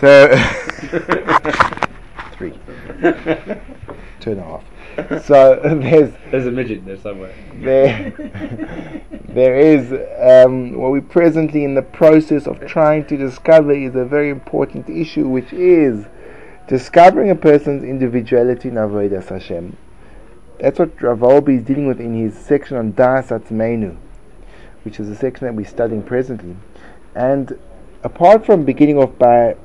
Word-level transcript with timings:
So 0.00 0.28
three, 2.32 2.54
two 4.20 4.30
and 4.30 4.40
a 4.40 4.42
half. 4.42 4.64
So 5.24 5.60
there's 5.82 6.14
There's 6.30 6.46
a 6.46 6.50
midget 6.50 6.86
there 6.86 6.96
somewhere. 6.96 7.34
there 7.56 8.10
there 9.28 9.58
is 9.58 9.92
um, 10.18 10.72
what 10.74 10.90
we're 10.90 11.02
presently 11.02 11.64
in 11.64 11.74
the 11.74 11.82
process 11.82 12.46
of 12.46 12.66
trying 12.66 13.04
to 13.08 13.16
discover 13.18 13.72
is 13.72 13.94
a 13.94 14.06
very 14.06 14.30
important 14.30 14.88
issue, 14.88 15.28
which 15.28 15.52
is 15.52 16.06
discovering 16.66 17.28
a 17.28 17.34
person's 17.34 17.84
individuality 17.84 18.70
in 18.70 18.76
Avodas 18.76 19.28
Hashem. 19.28 19.76
That's 20.60 20.78
what 20.78 21.02
Rav 21.02 21.18
Wolbe 21.18 21.50
is 21.50 21.62
dealing 21.62 21.86
with 21.86 22.00
in 22.00 22.14
his 22.14 22.38
section 22.38 22.78
on 22.78 22.92
Das 22.92 23.28
Atzmeinu, 23.28 23.98
which 24.84 24.98
is 24.98 25.10
a 25.10 25.14
section 25.14 25.46
that 25.46 25.54
we're 25.54 25.66
studying 25.66 26.02
presently. 26.02 26.56
And 27.14 27.58
apart 28.02 28.46
from 28.46 28.64
beginning 28.64 28.96
off 28.96 29.18
by 29.18 29.56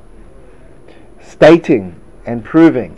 stating 1.26 2.00
and 2.24 2.44
proving 2.44 2.96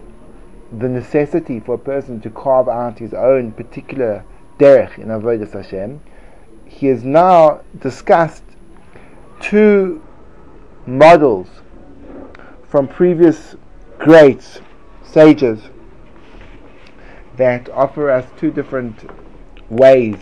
the 0.79 0.89
necessity 0.89 1.59
for 1.61 1.75
a 1.75 1.79
person 1.79 2.21
to 2.21 2.31
carve 2.31 2.69
out 2.69 2.99
his 2.99 3.15
own 3.15 3.53
particular 3.53 4.25
derech 4.59 4.99
in 4.99 5.09
Avodas 5.09 5.53
Hashem, 5.53 6.01
he 6.67 6.87
has 6.89 7.05
now 7.05 7.63
discussed 7.79 8.43
two 9.41 10.03
models 10.87 11.49
from 12.69 12.87
previous 12.87 13.57
greats, 13.99 14.61
sages, 15.03 15.61
that 17.37 17.69
offer 17.71 18.11
us 18.11 18.27
two 18.37 18.51
different 18.51 19.11
ways 19.71 20.19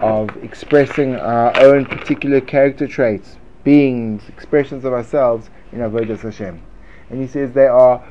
of 0.00 0.28
expressing 0.42 1.16
our 1.16 1.58
own 1.60 1.84
particular 1.84 2.40
character 2.40 2.86
traits, 2.86 3.36
beings, 3.64 4.22
expressions 4.28 4.84
of 4.84 4.92
ourselves 4.92 5.50
in 5.72 5.80
Avodas 5.80 6.20
Hashem. 6.20 6.62
And 7.10 7.20
he 7.20 7.26
says 7.26 7.52
they 7.52 7.66
are, 7.66 8.02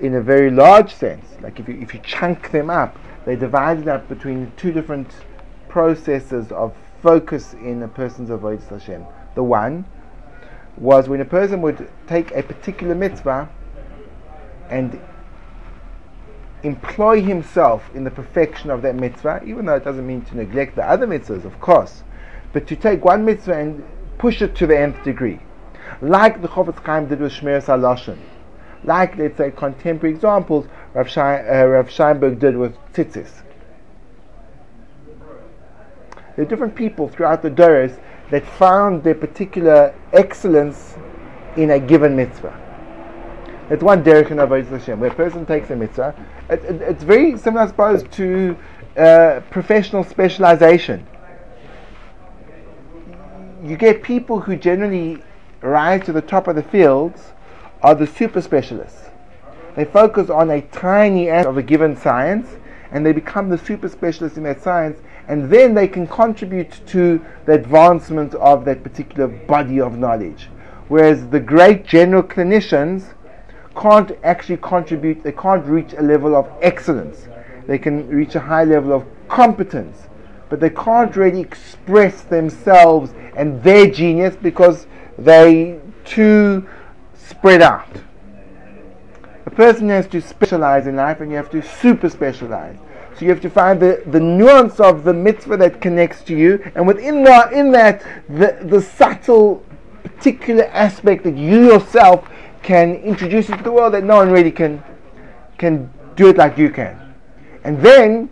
in 0.00 0.14
a 0.14 0.20
very 0.20 0.50
large 0.50 0.94
sense, 0.94 1.26
like 1.42 1.60
if 1.60 1.68
you, 1.68 1.78
if 1.80 1.94
you 1.94 2.00
chunk 2.00 2.50
them 2.50 2.70
up, 2.70 2.98
they 3.24 3.36
divided 3.36 3.88
up 3.88 4.08
between 4.08 4.52
two 4.56 4.72
different 4.72 5.08
processes 5.68 6.52
of 6.52 6.74
focus 7.02 7.54
in 7.54 7.82
a 7.82 7.88
person's 7.88 8.30
Avodas 8.30 8.68
Hashem. 8.68 9.04
The 9.34 9.42
one 9.42 9.84
was 10.76 11.08
when 11.08 11.20
a 11.20 11.24
person 11.24 11.62
would 11.62 11.88
take 12.06 12.32
a 12.32 12.42
particular 12.42 12.94
mitzvah 12.94 13.48
and 14.70 15.00
employ 16.62 17.22
himself 17.22 17.88
in 17.94 18.04
the 18.04 18.10
perfection 18.10 18.70
of 18.70 18.82
that 18.82 18.94
mitzvah, 18.94 19.42
even 19.44 19.66
though 19.66 19.76
it 19.76 19.84
doesn't 19.84 20.06
mean 20.06 20.22
to 20.22 20.36
neglect 20.36 20.76
the 20.76 20.84
other 20.84 21.06
mitzvahs, 21.06 21.44
of 21.44 21.60
course, 21.60 22.02
but 22.52 22.66
to 22.66 22.76
take 22.76 23.04
one 23.04 23.24
mitzvah 23.24 23.54
and 23.54 23.84
push 24.18 24.42
it 24.42 24.54
to 24.56 24.66
the 24.66 24.78
nth 24.78 25.02
degree. 25.04 25.40
Like 26.02 26.42
the 26.42 26.48
Chofetz 26.48 26.84
Chaim 26.84 27.06
did 27.06 27.20
with 27.20 27.32
Shmiras 27.32 27.66
HaLashon. 27.66 28.18
Like, 28.84 29.16
let's 29.16 29.36
say, 29.36 29.50
contemporary 29.50 30.14
examples, 30.14 30.66
Rav, 30.94 31.08
Schein, 31.08 31.44
uh, 31.48 31.66
Rav 31.66 31.88
Scheinberg 31.88 32.38
did 32.38 32.56
with 32.56 32.76
tzitzis. 32.92 33.42
There 36.36 36.44
are 36.44 36.48
different 36.48 36.74
people 36.74 37.08
throughout 37.08 37.42
the 37.42 37.50
Doros 37.50 37.98
that 38.30 38.46
found 38.46 39.02
their 39.02 39.14
particular 39.14 39.94
excellence 40.12 40.96
in 41.56 41.70
a 41.70 41.78
given 41.80 42.14
mitzvah. 42.14 42.62
It's 43.70 43.82
one 43.82 44.04
derech 44.04 44.30
in 44.30 44.36
Avodah 44.36 44.68
Hashem, 44.78 45.00
where 45.00 45.10
a 45.10 45.14
person 45.14 45.44
takes 45.44 45.70
a 45.70 45.76
mitzvah. 45.76 46.14
It, 46.50 46.62
it, 46.64 46.82
it's 46.82 47.02
very 47.02 47.36
similar, 47.36 47.62
I 47.62 47.66
suppose, 47.66 48.04
to 48.12 48.56
uh, 48.96 49.40
professional 49.50 50.04
specialization. 50.04 51.04
You 53.64 53.76
get 53.76 54.02
people 54.02 54.38
who 54.38 54.56
generally 54.56 55.22
rise 55.60 56.04
to 56.06 56.12
the 56.12 56.22
top 56.22 56.48
of 56.48 56.56
the 56.56 56.62
fields 56.62 57.32
are 57.82 57.94
the 57.94 58.06
super 58.06 58.40
specialists. 58.40 59.10
They 59.74 59.84
focus 59.84 60.30
on 60.30 60.50
a 60.50 60.62
tiny 60.62 61.28
aspect 61.28 61.48
of 61.48 61.58
a 61.58 61.62
given 61.62 61.96
science, 61.96 62.48
and 62.90 63.04
they 63.04 63.12
become 63.12 63.48
the 63.48 63.58
super 63.58 63.88
specialist 63.88 64.36
in 64.36 64.44
that 64.44 64.62
science, 64.62 64.98
and 65.28 65.50
then 65.50 65.74
they 65.74 65.88
can 65.88 66.06
contribute 66.06 66.80
to 66.86 67.24
the 67.44 67.52
advancement 67.52 68.34
of 68.36 68.64
that 68.64 68.82
particular 68.82 69.26
body 69.26 69.80
of 69.80 69.98
knowledge. 69.98 70.48
Whereas 70.88 71.28
the 71.28 71.40
great 71.40 71.84
general 71.84 72.22
clinicians 72.22 73.12
can't 73.76 74.12
actually 74.22 74.56
contribute, 74.58 75.22
they 75.22 75.32
can't 75.32 75.64
reach 75.66 75.92
a 75.92 76.02
level 76.02 76.34
of 76.34 76.48
excellence. 76.62 77.28
They 77.66 77.78
can 77.78 78.08
reach 78.08 78.34
a 78.34 78.40
high 78.40 78.64
level 78.64 78.92
of 78.92 79.04
competence, 79.28 80.08
but 80.48 80.60
they 80.60 80.70
can't 80.70 81.14
really 81.16 81.40
express 81.40 82.22
themselves 82.22 83.12
and 83.34 83.62
their 83.62 83.90
genius 83.90 84.36
because 84.36 84.86
they 85.18 85.80
too 86.04 86.68
spread 87.14 87.62
out. 87.62 87.88
A 89.46 89.50
person 89.50 89.88
has 89.88 90.06
to 90.08 90.20
specialize 90.20 90.86
in 90.86 90.96
life 90.96 91.20
and 91.20 91.30
you 91.30 91.36
have 91.36 91.50
to 91.50 91.62
super 91.62 92.08
specialize. 92.08 92.76
So 93.16 93.24
you 93.24 93.30
have 93.30 93.40
to 93.40 93.50
find 93.50 93.80
the, 93.80 94.02
the 94.06 94.20
nuance 94.20 94.78
of 94.78 95.04
the 95.04 95.14
mitzvah 95.14 95.56
that 95.56 95.80
connects 95.80 96.22
to 96.24 96.36
you, 96.36 96.62
and 96.74 96.86
within 96.86 97.24
that, 97.24 97.50
in 97.50 97.72
that, 97.72 98.04
the, 98.28 98.58
the 98.62 98.82
subtle, 98.82 99.64
particular 100.02 100.64
aspect 100.66 101.24
that 101.24 101.34
you 101.34 101.72
yourself 101.72 102.28
can 102.62 102.96
introduce 102.96 103.48
into 103.48 103.62
the 103.62 103.72
world 103.72 103.94
that 103.94 104.04
no 104.04 104.16
one 104.16 104.30
really 104.30 104.50
can 104.50 104.82
can 105.58 105.90
do 106.14 106.28
it 106.28 106.36
like 106.36 106.58
you 106.58 106.70
can. 106.70 107.14
And 107.64 107.80
then 107.80 108.28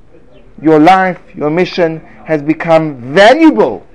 your 0.61 0.79
life, 0.79 1.21
your 1.35 1.51
mission 1.51 2.01
has 2.27 2.43
become 2.43 3.15
valuable. 3.15 3.87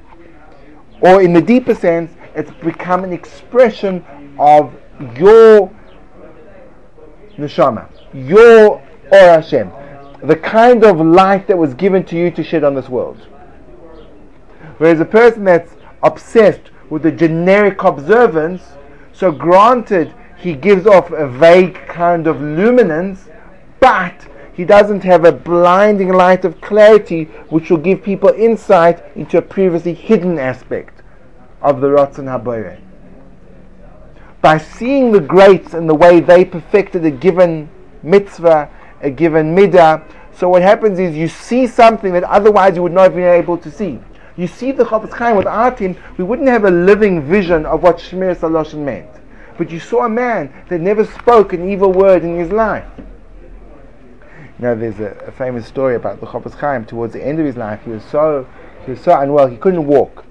Or 1.02 1.22
in 1.22 1.34
the 1.34 1.42
deeper 1.42 1.76
sense, 1.76 2.12
it's 2.40 2.52
become 2.64 3.04
an 3.04 3.12
expression 3.12 4.04
of 4.40 4.74
your 5.18 5.70
neshama, 7.38 7.90
your 8.14 8.82
Or 9.12 9.20
Hashem, 9.20 9.70
the 10.24 10.38
kind 10.38 10.86
of 10.86 11.02
light 11.02 11.48
that 11.48 11.58
was 11.58 11.74
given 11.74 12.06
to 12.06 12.16
you 12.16 12.32
to 12.32 12.42
shed 12.42 12.64
on 12.64 12.76
this 12.76 12.88
world. 12.88 13.18
Whereas 14.78 15.02
a 15.02 15.06
person 15.06 15.44
that's 15.44 15.76
obsessed 16.02 16.72
with 16.90 17.04
the 17.04 17.12
generic 17.12 17.84
observance, 17.84 18.64
so 19.12 19.34
granted 19.34 20.14
he 20.38 20.54
gives 20.54 20.88
off 20.88 21.12
a 21.12 21.28
vague 21.28 21.76
kind 21.88 22.26
of 22.26 22.40
luminance, 22.40 23.28
but 23.82 24.28
he 24.54 24.64
doesn't 24.64 25.04
have 25.04 25.26
a 25.26 25.34
blinding 25.34 26.14
light 26.14 26.46
of 26.46 26.62
clarity 26.62 27.26
which 27.50 27.70
will 27.70 27.78
give 27.78 28.02
people 28.02 28.30
insight 28.30 29.04
into 29.18 29.38
a 29.38 29.42
previously 29.42 29.94
hidden 29.94 30.40
aspect 30.40 30.99
of 31.62 31.82
the 31.82 31.88
Ratzon 31.88 32.26
HaBoyre. 32.26 32.80
By 34.42 34.58
seeing 34.58 35.12
the 35.12 35.20
greats 35.20 35.74
and 35.74 35.90
the 35.90 35.96
way 35.96 36.20
they 36.20 36.46
perfected 36.46 37.04
a 37.06 37.12
given 37.12 37.70
mitzvah, 38.04 38.70
a 39.02 39.10
given 39.10 39.56
midah, 39.56 40.04
so 40.34 40.48
what 40.48 40.62
happens 40.62 41.00
is 41.00 41.16
you 41.16 41.28
see 41.28 41.68
something 41.68 42.14
that 42.14 42.24
otherwise 42.24 42.76
you 42.76 42.84
would 42.84 42.94
not 42.94 43.04
have 43.04 43.16
been 43.16 43.26
able 43.26 43.58
to 43.58 43.70
see. 43.70 44.00
You 44.38 44.48
see 44.48 44.72
the 44.72 44.86
Chofetz 44.86 45.12
Chaim 45.12 45.36
without 45.36 45.78
him, 45.80 45.98
we 46.18 46.24
wouldn't 46.24 46.48
have 46.48 46.64
a 46.64 46.72
living 46.72 47.22
vision 47.22 47.66
of 47.66 47.84
what 47.84 47.98
Shmiras 47.98 48.38
HaLashon 48.38 48.86
meant. 48.86 49.10
But 49.58 49.70
you 49.70 49.82
saw 49.82 50.06
a 50.06 50.10
man 50.10 50.54
that 50.70 50.80
never 50.80 51.04
spoke 51.04 51.52
an 51.52 51.70
evil 51.70 51.92
word 51.92 52.24
in 52.24 52.38
his 52.40 52.50
life. 52.50 52.88
Now 54.58 54.76
there's 54.76 55.02
a, 55.02 55.10
a 55.28 55.32
famous 55.32 55.68
story 55.68 55.96
about 55.96 56.22
the 56.22 56.28
Chofetz 56.28 56.54
Chaim. 56.54 56.86
Towards 56.86 57.12
the 57.12 57.26
end 57.26 57.40
of 57.40 57.46
his 57.46 57.58
life, 57.58 57.82
he 57.84 57.92
was 57.92 58.04
so 58.06 58.48
he 58.86 58.92
was 58.92 59.02
so 59.02 59.20
unwell 59.20 59.48
he 59.48 59.58
couldn't 59.58 59.86
walk, 59.86 60.24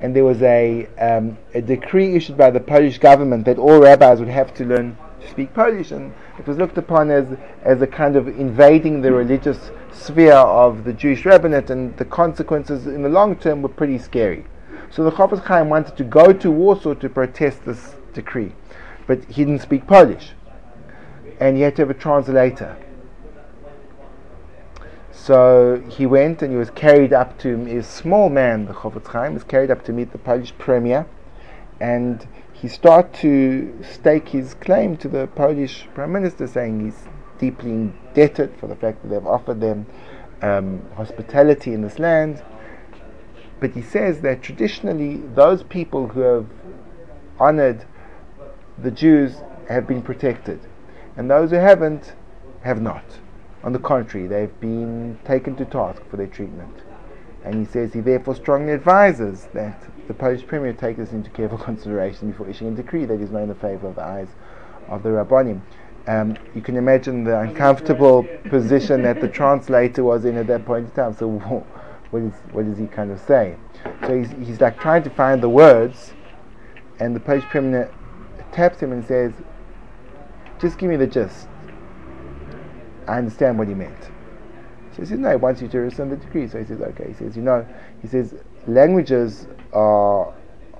and 0.00 0.16
there 0.16 0.24
was 0.24 0.40
a 0.42 0.86
um, 0.98 1.36
a 1.54 1.60
decree 1.60 2.14
issued 2.16 2.36
by 2.36 2.50
the 2.50 2.60
Polish 2.60 2.98
government 2.98 3.44
that 3.44 3.58
all 3.58 3.80
rabbis 3.80 4.18
would 4.18 4.28
have 4.28 4.54
to 4.54 4.64
learn 4.64 4.96
to 5.20 5.28
speak 5.28 5.52
Polish, 5.52 5.90
and 5.90 6.14
it 6.38 6.46
was 6.46 6.56
looked 6.56 6.78
upon 6.78 7.10
as 7.10 7.26
as 7.62 7.82
a 7.82 7.86
kind 7.86 8.16
of 8.16 8.28
invading 8.28 9.02
the 9.02 9.12
religious 9.12 9.70
sphere 9.92 10.32
of 10.32 10.84
the 10.84 10.92
Jewish 10.92 11.24
rabbinate, 11.24 11.70
and 11.70 11.96
the 11.96 12.04
consequences 12.04 12.86
in 12.86 13.02
the 13.02 13.08
long 13.08 13.36
term 13.36 13.62
were 13.62 13.68
pretty 13.68 13.98
scary. 13.98 14.44
So 14.90 15.04
the 15.04 15.12
Chofetz 15.12 15.44
Chaim 15.44 15.68
wanted 15.68 15.96
to 15.98 16.04
go 16.04 16.32
to 16.32 16.50
Warsaw 16.50 16.94
to 16.94 17.08
protest 17.08 17.64
this 17.64 17.94
decree, 18.14 18.52
but 19.06 19.24
he 19.26 19.44
didn't 19.44 19.62
speak 19.62 19.86
Polish, 19.86 20.32
and 21.38 21.56
he 21.56 21.62
had 21.62 21.76
to 21.76 21.82
have 21.82 21.90
a 21.90 21.94
translator. 21.94 22.76
So 25.22 25.84
he 25.90 26.06
went 26.06 26.40
and 26.40 26.50
he 26.50 26.56
was 26.56 26.70
carried 26.70 27.12
up 27.12 27.38
to 27.40 27.78
a 27.78 27.82
small 27.82 28.30
man, 28.30 28.64
the 28.64 28.72
Chofetz 28.72 29.08
Chaim, 29.08 29.34
was 29.34 29.44
carried 29.44 29.70
up 29.70 29.84
to 29.84 29.92
meet 29.92 30.12
the 30.12 30.18
Polish 30.18 30.54
premier, 30.56 31.06
and 31.78 32.26
he 32.54 32.68
started 32.68 33.12
to 33.20 33.84
stake 33.84 34.30
his 34.30 34.54
claim 34.54 34.96
to 34.96 35.08
the 35.08 35.26
Polish 35.26 35.86
prime 35.92 36.12
minister, 36.12 36.46
saying 36.46 36.80
he's 36.80 37.06
deeply 37.38 37.70
indebted 37.70 38.56
for 38.56 38.66
the 38.66 38.74
fact 38.74 39.02
that 39.02 39.08
they've 39.08 39.26
offered 39.26 39.60
them 39.60 39.84
um, 40.40 40.82
hospitality 40.96 41.74
in 41.74 41.82
this 41.82 41.98
land. 41.98 42.42
But 43.60 43.72
he 43.72 43.82
says 43.82 44.22
that 44.22 44.40
traditionally, 44.40 45.18
those 45.34 45.62
people 45.64 46.08
who 46.08 46.20
have 46.20 46.46
honored 47.38 47.84
the 48.78 48.90
Jews 48.90 49.42
have 49.68 49.86
been 49.86 50.00
protected, 50.00 50.60
and 51.14 51.30
those 51.30 51.50
who 51.50 51.56
haven't 51.56 52.14
have 52.62 52.80
not. 52.80 53.04
On 53.62 53.72
the 53.72 53.78
contrary, 53.78 54.26
they've 54.26 54.60
been 54.60 55.18
taken 55.24 55.54
to 55.56 55.64
task 55.64 56.02
for 56.10 56.16
their 56.16 56.26
treatment. 56.26 56.74
And 57.44 57.54
he 57.54 57.64
says 57.64 57.92
he 57.92 58.00
therefore 58.00 58.34
strongly 58.34 58.72
advises 58.72 59.48
that 59.54 59.82
the 60.08 60.14
Polish 60.14 60.46
Premier 60.46 60.72
take 60.72 60.96
this 60.96 61.12
into 61.12 61.30
careful 61.30 61.58
consideration 61.70 62.30
before 62.30 62.48
issuing 62.48 62.72
a 62.72 62.76
decree 62.76 63.04
that 63.04 63.20
is 63.20 63.30
not 63.30 63.42
in 63.42 63.48
the 63.48 63.54
favour 63.54 63.88
of 63.88 63.96
the 63.96 64.02
eyes 64.02 64.28
of 64.88 65.02
the 65.02 65.10
Rabbanim. 65.10 65.60
Um, 66.06 66.36
you 66.54 66.62
can 66.62 66.76
imagine 66.76 67.24
the 67.24 67.38
uncomfortable 67.38 68.24
position 68.48 69.02
that 69.02 69.20
the 69.20 69.28
translator 69.40 70.04
was 70.04 70.24
in 70.24 70.36
at 70.36 70.46
that 70.46 70.64
point 70.64 70.86
in 70.86 70.90
time. 70.92 71.14
So, 71.14 71.28
what, 72.10 72.22
is, 72.22 72.32
what 72.52 72.64
does 72.64 72.78
he 72.78 72.86
kind 72.86 73.10
of 73.10 73.20
say? 73.20 73.56
So, 74.06 74.18
he's, 74.18 74.30
he's 74.46 74.60
like 74.60 74.80
trying 74.80 75.02
to 75.02 75.10
find 75.10 75.42
the 75.42 75.48
words, 75.48 76.14
and 76.98 77.14
the 77.14 77.20
Polish 77.20 77.44
Premier 77.44 77.92
taps 78.52 78.80
him 78.80 78.92
and 78.92 79.04
says, 79.04 79.32
Just 80.58 80.78
give 80.78 80.88
me 80.88 80.96
the 80.96 81.06
gist. 81.06 81.46
I 83.10 83.18
understand 83.18 83.58
what 83.58 83.68
he 83.68 83.74
meant. 83.74 84.02
So 84.92 85.02
he 85.02 85.06
says, 85.06 85.18
No, 85.18 85.36
wants 85.36 85.60
you 85.62 85.68
to 85.68 85.78
rescind 85.78 86.12
the 86.12 86.16
decree. 86.16 86.48
So 86.48 86.58
he 86.58 86.64
says, 86.64 86.80
Okay. 86.80 87.08
He 87.08 87.14
says, 87.14 87.36
You 87.36 87.42
know, 87.42 87.66
he 88.02 88.08
says, 88.08 88.34
languages 88.66 89.46
are, 89.72 90.34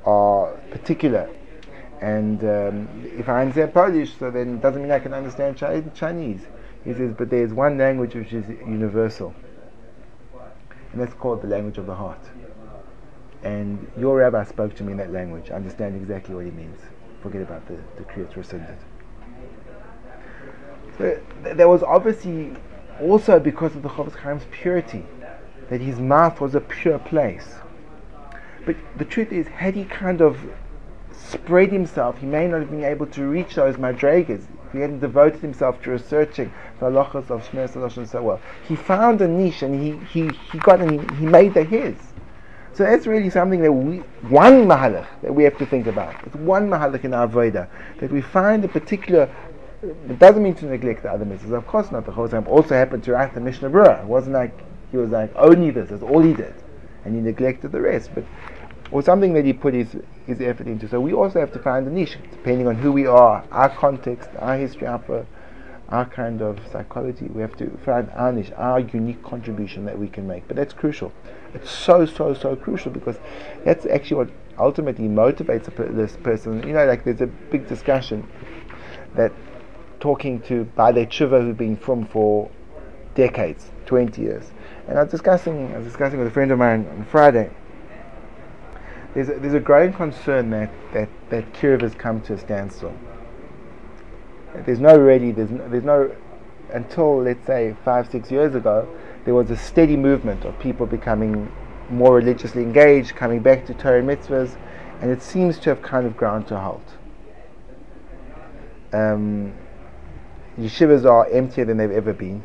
are 0.05 0.53
particular 0.71 1.29
and 2.01 2.43
um, 2.45 2.89
if 3.19 3.29
I 3.29 3.43
understand 3.43 3.75
Polish, 3.75 4.17
so 4.19 4.31
then 4.31 4.55
it 4.55 4.63
doesn't 4.63 4.83
mean 4.83 4.91
I 4.91 4.99
can 4.99 5.13
understand 5.13 5.57
Chinese. 5.57 6.41
He 6.85 6.95
says, 6.95 7.15
but 7.17 7.29
there's 7.29 7.53
one 7.53 7.77
language 7.77 8.15
which 8.15 8.33
is 8.33 8.49
universal, 8.49 9.35
and 10.93 11.01
that's 11.01 11.13
called 11.13 11.43
the 11.43 11.49
language 11.49 11.77
of 11.77 11.87
the 11.87 11.95
heart. 11.95 12.21
And 13.43 13.91
your 13.99 14.17
rabbi 14.17 14.45
spoke 14.45 14.75
to 14.77 14.83
me 14.83 14.93
in 14.93 14.99
that 14.99 15.13
language. 15.13 15.51
I 15.51 15.55
understand 15.57 15.97
exactly 15.97 16.35
what 16.35 16.47
he 16.47 16.51
means. 16.51 16.79
Forget 17.23 17.43
about 17.43 17.67
the 17.69 17.77
decree 17.97 18.23
it's 18.23 18.37
rescinded. 18.37 18.79
There 21.01 21.69
was 21.69 21.83
obviously 21.83 22.53
also 23.01 23.41
because 23.41 23.75
of 23.75 23.83
the 23.83 23.89
Chofetz 23.89 24.21
Chaim's 24.23 24.45
purity, 24.51 25.05
that 25.71 25.81
his 25.81 25.99
mouth 25.99 26.41
was 26.41 26.55
a 26.55 26.61
pure 26.61 26.99
place. 26.99 27.55
But 28.67 28.77
the 28.97 29.05
truth 29.05 29.33
is, 29.33 29.49
had 29.49 29.75
he 29.75 29.85
kind 29.85 30.21
of 30.21 30.39
spread 31.13 31.73
himself, 31.73 32.19
he 32.19 32.27
may 32.27 32.47
not 32.47 32.61
have 32.61 32.71
been 32.71 32.85
able 32.85 33.07
to 33.07 33.25
reach 33.27 33.55
those 33.55 33.77
madrigas. 33.77 34.47
He 34.73 34.81
hadn't 34.81 35.01
devoted 35.01 35.41
himself 35.41 35.83
to 35.83 35.91
researching 35.91 36.53
the 36.79 36.87
halachas 36.87 37.31
of 37.31 37.49
Shmiras 37.49 37.73
HaLashon 37.73 38.07
so 38.07 38.23
well. 38.23 38.41
He 38.69 38.77
found 38.77 39.21
a 39.21 39.29
niche 39.29 39.63
and 39.63 39.81
he, 39.81 39.97
he, 40.07 40.31
he 40.53 40.59
got 40.59 40.81
and 40.81 41.01
he, 41.01 41.17
he 41.17 41.27
made 41.27 41.55
the 41.55 41.65
his. 41.65 41.97
So 42.73 42.85
that's 42.85 43.07
really 43.07 43.31
something 43.31 43.61
that 43.63 43.73
we, 43.73 43.99
one 44.29 44.67
mahalach 44.67 45.07
that 45.23 45.35
we 45.35 45.43
have 45.45 45.59
to 45.59 45.67
think 45.67 45.87
about. 45.87 46.15
It's 46.25 46.37
one 46.37 46.69
mahalach 46.69 47.05
in 47.05 47.11
Avodah, 47.11 47.69
that 47.99 48.13
we 48.13 48.21
find 48.21 48.65
a 48.65 48.69
particular, 48.69 49.29
it 49.83 50.19
doesn't 50.19 50.43
mean 50.43 50.55
to 50.57 50.67
neglect 50.67 51.03
the 51.03 51.11
other 51.11 51.25
mitzvahs, 51.25 51.57
of 51.57 51.67
course 51.67 51.91
not. 51.91 52.05
The 52.05 52.13
Chosam 52.13 52.47
also 52.47 52.75
happened 52.75 53.05
to 53.05 53.13
write 53.13 53.35
the 53.35 53.41
Mishnah 53.41 53.71
Berurah. 53.71 54.03
It 54.03 54.07
wasn't 54.07 54.35
like 54.35 54.53
he 54.91 54.97
was 54.97 55.11
like 55.11 55.33
only 55.37 55.71
this, 55.71 55.91
that's 55.91 56.03
all 56.03 56.21
he 56.21 56.35
did. 56.35 56.55
And 57.05 57.15
he 57.15 57.21
neglected 57.21 57.73
the 57.73 57.81
rest. 57.81 58.11
But 58.15 58.25
or 58.91 59.03
something 59.03 59.33
that 59.35 59.45
he 59.45 59.53
put 59.53 59.73
his, 59.73 59.97
his 60.27 60.41
effort 60.41 60.67
into. 60.67 60.89
So 60.89 61.01
we 61.01 61.13
also 61.13 61.41
have 61.41 61.53
to 61.53 61.59
find 61.59 61.87
a 61.87 61.91
niche, 61.91 62.19
depending 62.31 62.67
on 62.67 62.75
who 62.77 62.93
we 62.93 63.07
are, 63.07 63.45
our 63.53 63.69
context, 63.69 64.29
our 64.39 64.57
history, 64.57 64.87
our, 64.87 65.27
our 65.89 66.05
kind 66.07 66.43
of 66.43 66.59
psychology. 66.73 67.27
We 67.27 67.41
have 67.41 67.57
to 67.59 67.71
find 67.85 68.11
our 68.11 68.33
niche, 68.33 68.53
our 68.57 68.81
unique 68.81 69.23
contribution 69.23 69.85
that 69.85 69.99
we 69.99 70.09
can 70.09 70.27
make. 70.27 70.49
But 70.49 70.57
that's 70.57 70.73
crucial. 70.73 71.13
It's 71.55 71.71
so, 71.71 72.05
so, 72.05 72.35
so 72.35 72.57
crucial 72.57 72.91
because 72.91 73.19
that's 73.65 73.87
actually 73.87 74.17
what 74.17 74.31
ultimately 74.59 75.07
motivates 75.07 75.73
per- 75.75 75.89
this 75.89 76.17
person. 76.17 76.67
You 76.67 76.75
know, 76.75 76.85
like 76.85 77.05
there's 77.05 77.21
a 77.21 77.27
big 77.27 77.69
discussion 77.69 78.29
that 79.15 79.33
talking 80.01 80.41
to 80.43 80.65
Baalei 80.77 81.07
Tshuva 81.07 81.41
who've 81.41 81.57
been 81.57 81.77
from 81.77 82.07
for 82.07 82.51
decades, 83.15 83.71
20 83.87 84.21
years. 84.21 84.51
And 84.89 84.99
I 84.99 85.03
was 85.03 85.11
discussing, 85.11 85.73
I 85.75 85.79
was 85.79 85.87
discussing 85.87 86.19
with 86.19 86.29
a 86.29 86.31
friend 86.31 86.51
of 86.51 86.59
mine 86.59 86.87
on 86.91 87.05
Friday, 87.05 87.51
there's 89.15 89.29
a, 89.29 89.35
there's 89.35 89.55
a 89.55 89.61
growing 89.61 89.93
concern 89.93 90.51
that, 90.51 90.71
that, 90.93 91.09
that 91.31 91.53
Kiruv 91.53 91.83
has 91.83 91.95
come 91.95 92.21
to 92.23 92.35
a 92.35 92.39
standstill. 92.39 92.95
There's 94.67 94.81
no 94.81 94.97
really, 94.97 95.33
there's 95.33 95.51
no, 95.51 95.69
there's 95.69 95.85
no, 95.85 96.15
until 96.73 97.23
let's 97.23 97.45
say 97.47 97.77
five, 97.85 98.11
six 98.11 98.31
years 98.31 98.55
ago, 98.55 98.89
there 99.25 99.35
was 99.35 99.51
a 99.51 99.57
steady 99.57 99.97
movement 99.97 100.45
of 100.45 100.59
people 100.59 100.87
becoming 100.87 101.53
more 101.91 102.17
religiously 102.17 102.63
engaged, 102.63 103.17
coming 103.17 103.41
back 103.41 103.67
to 103.67 103.75
Torah 103.75 104.03
mitzvahs, 104.03 104.57
and 105.01 105.11
it 105.11 105.23
seems 105.23 105.59
to 105.59 105.71
have 105.71 105.83
kind 105.83 106.07
of 106.07 106.17
ground 106.17 106.47
to 106.49 106.59
halt. 106.59 106.83
Um, 108.93 109.53
yeshivas 110.61 111.05
are 111.05 111.29
emptier 111.31 111.65
than 111.65 111.77
they've 111.77 111.91
ever 111.91 112.13
been 112.13 112.43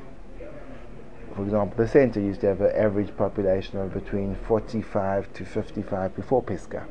for 1.36 1.44
example, 1.44 1.76
the 1.76 1.88
center 1.90 2.22
used 2.22 2.42
to 2.42 2.48
have 2.48 2.62
an 2.62 2.72
average 2.74 3.16
population 3.18 3.78
of 3.78 3.94
between 3.94 4.36
45 4.48 5.34
to 5.34 5.46
55 5.46 6.16
before 6.16 6.42
Pisca. 6.42 6.86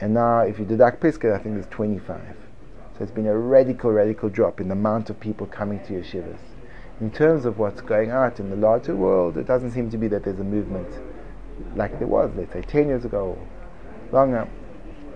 And 0.00 0.14
now, 0.14 0.40
if 0.40 0.60
you 0.60 0.64
deduct 0.64 1.02
Pisca, 1.02 1.34
I 1.34 1.42
think 1.42 1.56
there's 1.56 1.66
25. 1.66 2.20
So 2.96 3.02
it's 3.02 3.10
been 3.10 3.26
a 3.26 3.36
radical, 3.36 3.90
radical 3.90 4.28
drop 4.28 4.60
in 4.60 4.68
the 4.68 4.74
amount 4.74 5.10
of 5.10 5.18
people 5.18 5.48
coming 5.48 5.80
to 5.86 5.94
yeshivas. 5.94 6.38
In 7.00 7.10
terms 7.10 7.44
of 7.44 7.58
what's 7.58 7.80
going 7.80 8.10
out 8.10 8.38
in 8.38 8.50
the 8.50 8.56
larger 8.56 8.94
world, 8.94 9.36
it 9.36 9.46
doesn't 9.48 9.72
seem 9.72 9.90
to 9.90 9.98
be 9.98 10.06
that 10.06 10.22
there's 10.22 10.38
a 10.38 10.44
movement 10.44 10.88
like 11.74 11.98
there 11.98 12.06
was, 12.06 12.30
let's 12.36 12.52
say, 12.52 12.62
10 12.62 12.86
years 12.86 13.04
ago, 13.04 13.36
longer. 14.12 14.48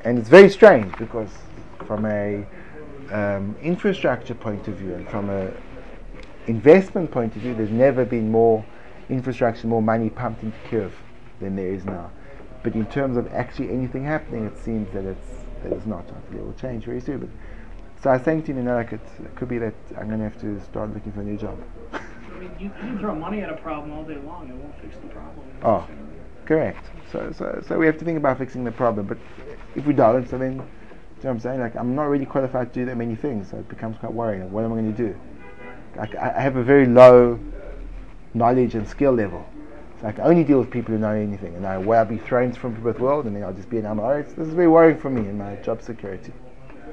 And 0.03 0.19
it's 0.19 0.29
very 0.29 0.51
strange 0.51 0.97
because, 0.99 1.31
from 1.87 2.05
a 2.05 2.45
um, 3.13 3.57
infrastructure 3.63 4.35
point 4.35 4.69
of 4.69 4.75
view 4.75 4.95
and 4.95 5.09
from 5.09 5.31
a 5.31 5.53
investment 6.47 7.11
point 7.11 7.35
of 7.37 7.43
view, 7.43 7.55
there's 7.55 7.71
never 7.71 8.05
been 8.05 8.31
more 8.31 8.65
infrastructure, 9.09 9.67
more 9.67 9.83
money 9.83 10.11
pumped 10.11 10.43
into 10.43 10.59
Kiruv 10.69 10.93
than 11.41 11.57
there 11.57 11.69
is 11.69 11.85
now. 11.85 12.11
But 12.63 12.75
in 12.75 12.87
terms 12.87 13.17
of 13.17 13.33
actually 13.33 13.71
anything 13.71 14.05
happening, 14.05 14.45
it 14.47 14.59
seems 14.59 14.93
that 14.93 15.05
it's 15.05 15.45
that 15.63 15.73
it's 15.73 15.87
not. 15.87 16.09
Hopefully, 16.11 16.39
it 16.41 16.45
will 16.45 16.53
change 16.55 16.85
very 16.85 17.01
soon. 17.01 17.21
But 17.21 17.29
so 18.03 18.11
I 18.11 18.15
was 18.15 18.25
saying 18.25 18.43
to 18.45 18.53
him, 18.53 18.59
you 18.59 18.63
know, 18.65 18.75
like 18.75 18.93
it 18.93 19.01
could 19.37 19.49
be 19.49 19.59
that 19.59 19.75
I'm 19.97 20.09
going 20.09 20.19
to 20.19 20.25
have 20.25 20.41
to 20.41 20.61
start 20.61 20.93
looking 20.93 21.13
for 21.13 21.21
a 21.21 21.25
new 21.25 21.37
job. 21.37 21.59
I 21.93 22.39
mean, 22.39 22.51
you 22.59 22.71
can 22.71 22.99
throw 22.99 23.15
money 23.15 23.41
at 23.41 23.51
a 23.51 23.57
problem 23.57 23.93
all 23.93 24.05
day 24.05 24.17
long; 24.17 24.49
it 24.49 24.55
won't 24.57 24.79
fix 24.81 24.97
the 24.97 25.09
problem. 25.09 25.47
Oh, 25.63 25.87
correct. 26.45 26.87
So, 27.11 27.33
so, 27.33 27.63
so 27.67 27.79
we 27.79 27.87
have 27.87 27.99
to 27.99 28.05
think 28.05 28.19
about 28.19 28.39
fixing 28.39 28.65
the 28.65 28.73
problem. 28.73 29.07
But 29.07 29.19
if 29.75 29.87
we 29.87 29.95
don't, 29.95 30.29
so 30.29 30.37
then, 30.37 30.63
you 31.19 31.25
know 31.25 31.31
what 31.31 31.35
I'm 31.37 31.41
saying? 31.41 31.61
Like, 31.61 31.77
I'm 31.77 31.95
not 31.95 32.05
really 32.05 32.27
qualified 32.27 32.73
to 32.73 32.81
do 32.81 32.87
that 32.87 32.97
many 32.97 33.17
things, 33.17 33.51
so 33.51 33.57
it 33.57 33.69
becomes 33.69 33.97
quite 33.99 34.13
worrying. 34.13 34.43
Like, 34.43 34.53
what 34.53 34.65
am 34.65 34.73
I 34.73 34.77
going 34.77 34.95
to 34.95 35.09
do? 35.09 35.19
I, 35.99 36.37
I 36.37 36.41
have 36.41 36.57
a 36.57 36.63
very 36.63 36.87
low 36.87 37.41
knowledge 38.35 38.75
and 38.75 38.87
skill 38.87 39.13
level. 39.13 39.47
So 40.01 40.09
I 40.09 40.13
can 40.13 40.25
only 40.25 40.45
deal 40.45 40.59
with 40.59 40.71
people 40.71 40.93
who 40.93 40.99
know 40.99 41.13
anything. 41.13 41.55
And 41.57 41.67
I, 41.67 41.79
where 41.79 42.01
I'll 42.01 42.05
be 42.05 42.19
thrown 42.19 42.53
from 42.53 42.75
people's 42.75 42.99
world 42.99 43.25
and 43.25 43.35
then 43.35 43.43
I'll 43.43 43.55
just 43.55 43.71
be 43.71 43.79
an 43.79 43.85
Amaretz. 43.85 44.35
This 44.35 44.47
is 44.47 44.55
very 44.55 44.69
worrying 44.69 44.99
for 44.99 45.09
me 45.09 45.23
in 45.23 45.39
my 45.39 45.57
job 45.57 45.81
security. 45.81 46.33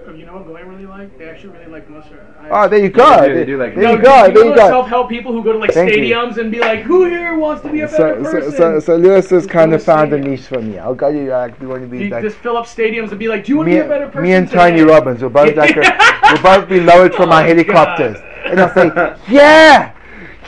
Oh, 0.06 0.12
you 0.14 0.26
know 0.26 0.34
what 0.34 0.48
Goy 0.48 0.62
really 0.64 0.86
like? 0.86 1.18
They 1.18 1.30
actually 1.30 1.54
really 1.58 1.72
like 1.72 1.90
Musser. 1.90 2.26
Oh, 2.44 2.48
ah, 2.52 2.68
there 2.68 2.80
you 2.80 2.90
go. 2.90 3.08
Yeah, 3.08 3.22
they 3.22 3.34
there, 3.34 3.46
do 3.46 3.58
like 3.58 3.74
there 3.76 3.84
No, 3.84 3.92
you 3.92 3.98
do 3.98 4.04
go. 4.04 4.26
you 4.26 4.34
There 4.34 4.44
know 4.44 4.50
you 4.50 4.56
go. 4.56 4.68
self-help 4.68 5.10
people 5.10 5.32
who 5.32 5.44
go 5.44 5.54
to 5.54 5.58
like 5.58 5.72
Thank 5.74 5.92
you. 5.92 5.98
stadiums 5.98 6.38
and 6.38 6.52
be 6.52 6.60
like, 6.60 6.82
"Who 6.82 7.06
here 7.06 7.38
wants 7.38 7.62
to 7.64 7.70
be 7.70 7.82
a 7.82 7.88
better 7.88 8.22
So, 8.22 8.24
so, 8.24 8.32
person?" 8.32 8.52
so, 8.52 8.80
so 8.80 8.96
Lewis 8.98 9.30
has 9.30 9.48
kind 9.48 9.74
of 9.74 9.80
to 9.80 9.86
found 9.86 10.12
a 10.14 10.18
niche 10.20 10.42
for 10.48 10.62
me. 10.62 10.78
I'll 10.78 10.94
go 10.96 11.08
uh, 11.08 11.10
you 11.10 11.30
like 11.30 11.60
we 11.62 11.68
want 11.68 11.82
to 11.84 11.88
be 11.88 12.00
You 12.06 12.10
like 12.10 12.24
just 12.24 12.38
fill 12.38 12.58
up 12.58 12.66
stadiums 12.66 13.12
and 13.12 13.20
be 13.20 13.28
like, 13.30 13.46
"Do 13.46 13.52
you 13.54 13.58
want 13.58 13.70
me, 13.70 13.76
to 13.78 13.82
be 13.82 13.86
a 13.86 13.90
better 13.90 14.08
person?" 14.08 14.24
me 14.24 14.34
and 14.34 14.48
today?" 14.48 14.72
Tony 14.72 14.82
Robbins. 14.82 15.22
We'll 15.22 15.30
both 15.30 15.56
like 15.56 15.76
a, 15.78 15.82
we'll 16.34 16.42
both 16.44 16.68
be 16.68 16.80
lowered 16.82 17.16
from 17.16 17.30
Oh, 17.30 17.34
our 17.34 17.42
God. 17.44 17.50
helicopters, 17.50 18.18
and 18.46 18.60
I'll 18.60 18.74
say, 18.74 19.16
"Yeah, 19.30 19.93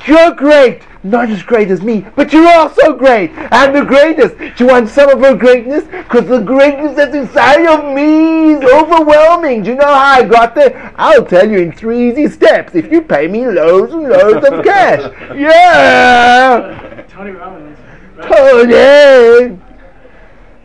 you're 0.07 0.31
great. 0.33 0.81
Not 1.03 1.29
as 1.29 1.43
great 1.43 1.69
as 1.69 1.83
me, 1.83 2.03
but 2.15 2.33
you're 2.33 2.51
also 2.51 2.93
great. 2.93 3.31
I'm 3.51 3.73
the 3.73 3.85
greatest. 3.85 4.37
Do 4.39 4.63
you 4.63 4.67
want 4.67 4.89
some 4.89 5.09
of 5.09 5.19
her 5.19 5.35
greatness? 5.35 5.83
Because 5.83 6.25
the 6.27 6.39
greatness 6.39 6.95
that's 6.95 7.13
inside 7.13 7.63
of 7.67 7.93
me 7.93 8.53
is 8.53 8.63
overwhelming. 8.63 9.61
Do 9.61 9.69
you 9.69 9.75
know 9.75 9.85
how 9.85 10.21
I 10.21 10.23
got 10.23 10.55
there? 10.55 10.91
I'll 10.95 11.23
tell 11.23 11.47
you 11.47 11.59
in 11.59 11.71
three 11.73 12.09
easy 12.09 12.27
steps 12.27 12.73
if 12.73 12.91
you 12.91 13.03
pay 13.03 13.27
me 13.27 13.45
loads 13.45 13.93
and 13.93 14.01
loads 14.01 14.47
of 14.47 14.63
cash. 14.63 15.11
Yeah, 15.35 17.03
Tony 17.07 17.31
Robbins. 17.31 17.77
Tony. 18.23 19.59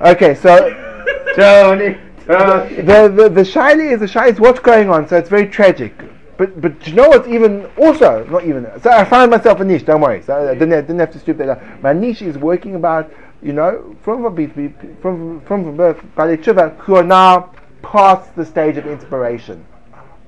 Okay, 0.00 0.34
so 0.36 0.70
Tony, 1.36 1.98
Tony. 2.26 2.74
the 2.76 3.12
the 3.14 3.28
the 3.28 3.44
shyly 3.44 3.88
is 3.88 4.00
the 4.00 4.08
shy 4.08 4.28
is 4.28 4.40
what's 4.40 4.60
going 4.60 4.88
on. 4.88 5.06
So 5.06 5.18
it's 5.18 5.28
very 5.28 5.48
tragic. 5.48 5.92
But 6.40 6.58
but 6.58 6.86
you 6.86 6.94
know 6.94 7.10
what's 7.10 7.28
even 7.28 7.66
also 7.76 8.24
not 8.24 8.44
even 8.46 8.66
so 8.80 8.90
I 8.90 9.04
found 9.04 9.30
myself 9.30 9.60
a 9.60 9.64
niche. 9.64 9.84
Don't 9.84 10.00
worry. 10.00 10.22
So 10.22 10.34
I 10.48 10.54
didn't 10.54 10.70
didn't 10.70 10.98
have 10.98 11.10
to 11.10 11.18
strip 11.18 11.36
that. 11.36 11.82
My 11.82 11.92
niche 11.92 12.22
is 12.22 12.38
working 12.38 12.76
about 12.76 13.12
you 13.42 13.52
know 13.52 13.94
from 14.00 14.22
from 15.02 15.42
from 15.42 15.76
birth 15.76 15.98
Baalei 16.16 16.38
Tshuva 16.42 16.78
who 16.78 16.94
are 16.94 17.02
now 17.02 17.52
past 17.82 18.34
the 18.36 18.46
stage 18.46 18.78
of 18.78 18.86
inspiration. 18.86 19.66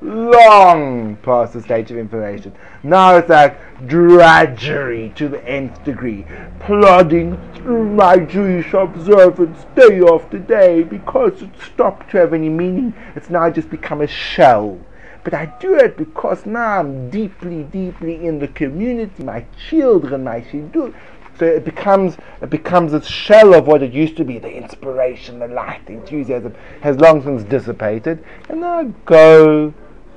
Long 0.02 1.16
past 1.22 1.54
the 1.54 1.62
stage 1.62 1.90
of 1.90 1.96
inspiration. 1.96 2.52
Now 2.82 3.16
it's 3.16 3.30
like 3.30 3.56
drudgery 3.86 5.14
to 5.16 5.30
the 5.30 5.42
nth 5.48 5.82
degree. 5.82 6.26
Plodding 6.60 7.40
through 7.54 7.88
my 7.88 8.18
Jewish 8.18 8.74
observance 8.74 9.64
day 9.74 10.02
after 10.02 10.38
day 10.38 10.82
because 10.82 11.40
it 11.40 11.58
stopped 11.58 12.10
to 12.10 12.18
have 12.18 12.34
any 12.34 12.50
meaning. 12.50 12.92
It's 13.16 13.30
now 13.30 13.48
just 13.48 13.70
become 13.70 14.02
a 14.02 14.06
shell. 14.06 14.78
But 15.24 15.34
I 15.34 15.46
do 15.60 15.76
it 15.76 15.96
because 15.96 16.46
now 16.46 16.80
I'm 16.80 17.08
deeply, 17.10 17.62
deeply 17.64 18.26
in 18.26 18.38
the 18.40 18.48
community. 18.48 19.22
My 19.22 19.44
children, 19.68 20.24
my 20.24 20.40
shidduch, 20.40 20.94
So 21.38 21.46
it 21.46 21.64
becomes 21.64 22.16
it 22.40 22.50
becomes 22.50 22.92
a 22.92 23.02
shell 23.02 23.54
of 23.54 23.66
what 23.66 23.82
it 23.82 23.92
used 23.92 24.16
to 24.16 24.24
be. 24.24 24.38
The 24.38 24.52
inspiration, 24.52 25.38
the 25.38 25.48
light, 25.48 25.86
the 25.86 25.94
enthusiasm 25.94 26.54
has 26.80 26.96
long 26.96 27.22
since 27.22 27.44
dissipated, 27.44 28.24
and 28.48 28.60
now 28.60 28.82
go 29.04 29.72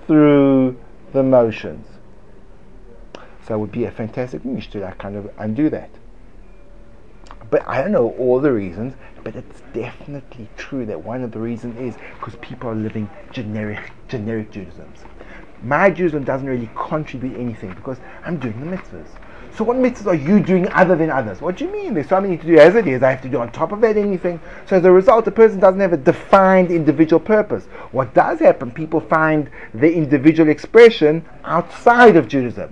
through 0.08 0.78
the 1.14 1.24
motions. 1.24 1.88
So 3.48 3.54
it 3.54 3.58
would 3.60 3.72
be 3.72 3.86
a 3.86 3.92
fantastic 3.92 4.44
niche 4.44 4.72
to 4.72 4.80
like 4.80 4.98
kind 4.98 5.16
of 5.16 5.30
undo 5.38 5.70
that. 5.70 5.92
But 7.52 7.68
I 7.68 7.82
don't 7.82 7.92
know 7.92 8.10
all 8.18 8.40
the 8.40 8.52
reasons, 8.52 8.96
but 9.26 9.36
it's 9.36 9.62
definitely 9.74 10.48
true 10.56 10.86
that 10.86 11.04
one 11.04 11.24
of 11.24 11.32
the 11.32 11.40
reasons 11.40 11.78
is 11.80 12.00
because 12.14 12.36
people 12.42 12.70
are 12.70 12.76
living 12.76 13.10
generic 13.32 13.92
generic 14.08 14.52
Judaisms. 14.52 15.00
My 15.64 15.90
Judaism 15.90 16.24
doesn't 16.24 16.48
really 16.48 16.70
contribute 16.76 17.36
anything 17.36 17.74
because 17.74 17.98
I'm 18.24 18.38
doing 18.38 18.60
the 18.60 18.78
mitzvahs. 18.78 19.08
So 19.56 19.64
what 19.64 19.78
mitzvahs 19.78 20.06
are 20.06 20.14
you 20.14 20.40
doing 20.40 20.72
other 20.74 20.96
than 20.96 21.10
others? 21.10 21.42
What 21.42 21.58
do 21.58 21.66
you 21.66 21.72
mean? 21.72 21.96
There's 21.96 22.08
so 22.08 22.22
many 22.22 22.38
to 22.38 22.46
do 22.46 22.60
as 22.60 22.76
it 22.76 22.88
is. 22.88 23.02
I 23.02 23.10
have 23.10 23.24
to 23.24 23.30
do 23.30 23.40
on 23.40 23.52
top 23.52 23.72
of 23.72 23.82
that 23.82 23.98
anything. 23.98 24.40
So 24.68 24.78
as 24.78 24.86
a 24.86 24.92
result, 24.92 25.26
the 25.26 25.32
person 25.32 25.60
doesn't 25.60 25.80
have 25.80 25.94
a 25.94 25.98
defined 25.98 26.70
individual 26.70 27.20
purpose. 27.20 27.66
What 27.92 28.14
does 28.14 28.40
happen? 28.40 28.70
People 28.70 29.00
find 29.00 29.50
the 29.74 29.92
individual 29.92 30.52
expression 30.52 31.26
outside 31.46 32.16
of 32.16 32.28
Judaism. 32.28 32.72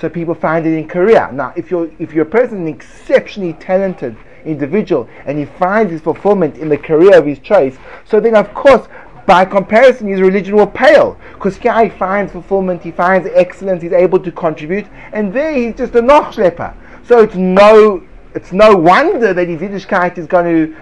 So 0.00 0.08
people 0.08 0.34
find 0.34 0.66
it 0.66 0.72
in 0.72 0.88
career. 0.88 1.30
Now, 1.32 1.52
if 1.54 1.70
you're 1.70 1.90
if 1.98 2.14
you're 2.14 2.24
a 2.24 2.30
person, 2.30 2.66
exceptionally 2.66 3.52
talented 3.52 4.16
individual, 4.44 5.08
and 5.26 5.38
he 5.38 5.44
finds 5.44 5.92
his 5.92 6.00
fulfillment 6.00 6.56
in 6.58 6.68
the 6.68 6.78
career 6.78 7.16
of 7.18 7.26
his 7.26 7.38
choice, 7.38 7.76
so 8.04 8.20
then 8.20 8.36
of 8.36 8.52
course, 8.54 8.88
by 9.26 9.44
comparison, 9.44 10.08
his 10.08 10.20
religion 10.20 10.56
will 10.56 10.66
pale. 10.66 11.16
Because 11.34 11.56
here 11.56 11.84
he 11.84 11.90
finds 11.90 12.32
fulfillment, 12.32 12.82
he 12.82 12.90
finds 12.90 13.28
excellence, 13.32 13.82
he's 13.82 13.92
able 13.92 14.18
to 14.18 14.32
contribute, 14.32 14.86
and 15.12 15.32
there 15.32 15.54
he's 15.54 15.76
just 15.76 15.94
a 15.94 16.02
nachschlepper. 16.02 16.74
So 17.04 17.20
it's 17.20 17.34
no 17.34 18.02
it's 18.34 18.52
no 18.52 18.74
wonder 18.74 19.34
that 19.34 19.46
his 19.46 19.60
Yiddishkeit 19.60 20.16
is 20.16 20.26
going 20.26 20.46
to 20.46 20.76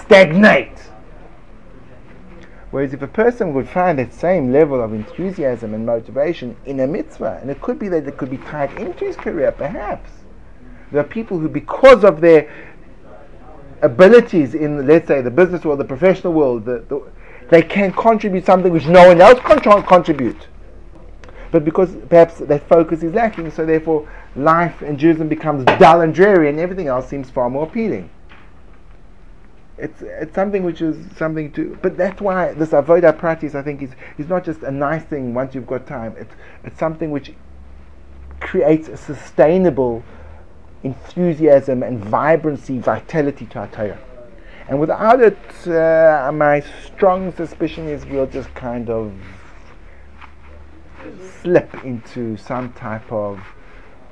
stagnate. 0.00 0.76
Whereas 2.70 2.92
if 2.92 3.02
a 3.02 3.08
person 3.08 3.54
would 3.54 3.68
find 3.68 3.98
that 3.98 4.12
same 4.12 4.52
level 4.52 4.82
of 4.82 4.92
enthusiasm 4.92 5.72
and 5.74 5.86
motivation 5.86 6.56
in 6.66 6.80
a 6.80 6.86
mitzvah, 6.86 7.38
and 7.40 7.50
it 7.50 7.62
could 7.62 7.78
be 7.78 7.88
that 7.88 8.06
it 8.06 8.18
could 8.18 8.30
be 8.30 8.36
tied 8.38 8.72
into 8.78 9.06
his 9.06 9.16
career, 9.16 9.52
perhaps. 9.52 10.10
There 10.90 11.00
are 11.00 11.04
people 11.04 11.38
who, 11.38 11.48
because 11.48 12.04
of 12.04 12.20
their 12.20 12.50
abilities 13.82 14.54
in, 14.54 14.86
let's 14.86 15.06
say, 15.06 15.20
the 15.20 15.30
business 15.30 15.64
world, 15.64 15.80
the 15.80 15.84
professional 15.84 16.32
world, 16.32 16.64
the, 16.64 16.84
the, 16.88 17.02
they 17.50 17.62
can 17.62 17.92
contribute 17.92 18.44
something 18.44 18.72
which 18.72 18.86
no 18.86 19.08
one 19.08 19.20
else 19.20 19.40
can 19.40 19.60
contribute. 19.82 20.48
But 21.50 21.64
because 21.64 21.96
perhaps 22.08 22.38
that 22.38 22.68
focus 22.68 23.02
is 23.02 23.14
lacking, 23.14 23.50
so 23.50 23.64
therefore 23.64 24.08
life 24.36 24.82
in 24.82 24.98
Judaism 24.98 25.28
becomes 25.28 25.64
dull 25.78 26.02
and 26.02 26.14
dreary, 26.14 26.48
and 26.48 26.58
everything 26.58 26.88
else 26.88 27.08
seems 27.08 27.30
far 27.30 27.48
more 27.48 27.64
appealing 27.64 28.10
it's 29.78 30.02
it's 30.02 30.34
something 30.34 30.64
which 30.64 30.82
is 30.82 30.96
something 31.16 31.52
to 31.52 31.78
but 31.82 31.96
that's 31.96 32.20
why 32.20 32.52
this 32.54 32.70
avodah 32.70 33.16
pratis 33.16 33.54
I 33.54 33.62
think 33.62 33.82
is 33.82 33.90
is 34.18 34.28
not 34.28 34.44
just 34.44 34.62
a 34.62 34.70
nice 34.70 35.04
thing 35.04 35.34
once 35.34 35.54
you've 35.54 35.66
got 35.66 35.86
time 35.86 36.14
it's 36.18 36.34
it's 36.64 36.78
something 36.78 37.10
which 37.10 37.32
creates 38.40 38.88
a 38.88 38.96
sustainable 38.96 40.02
enthusiasm 40.82 41.82
and 41.82 42.02
vibrancy 42.04 42.78
vitality 42.78 43.46
to 43.46 43.58
our 43.58 43.68
Torah 43.68 43.98
and 44.68 44.78
without 44.78 45.20
it 45.20 45.38
uh, 45.66 46.30
my 46.32 46.62
strong 46.84 47.32
suspicion 47.32 47.88
is 47.88 48.06
we'll 48.06 48.26
just 48.26 48.52
kind 48.54 48.90
of 48.90 49.12
slip 51.42 51.72
into 51.84 52.36
some 52.36 52.72
type 52.74 53.10
of 53.12 53.40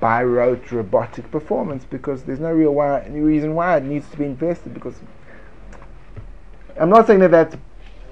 by 0.00 0.22
rote 0.22 0.70
robotic 0.72 1.30
performance 1.30 1.84
because 1.84 2.24
there's 2.24 2.40
no 2.40 2.52
real 2.52 2.72
why, 2.72 3.00
any 3.00 3.20
reason 3.20 3.54
why 3.54 3.76
it 3.76 3.84
needs 3.84 4.08
to 4.10 4.16
be 4.16 4.24
invested 4.24 4.74
because 4.74 5.00
I'm 6.78 6.90
not 6.90 7.06
saying 7.06 7.20
that 7.20 7.30
that's 7.30 7.56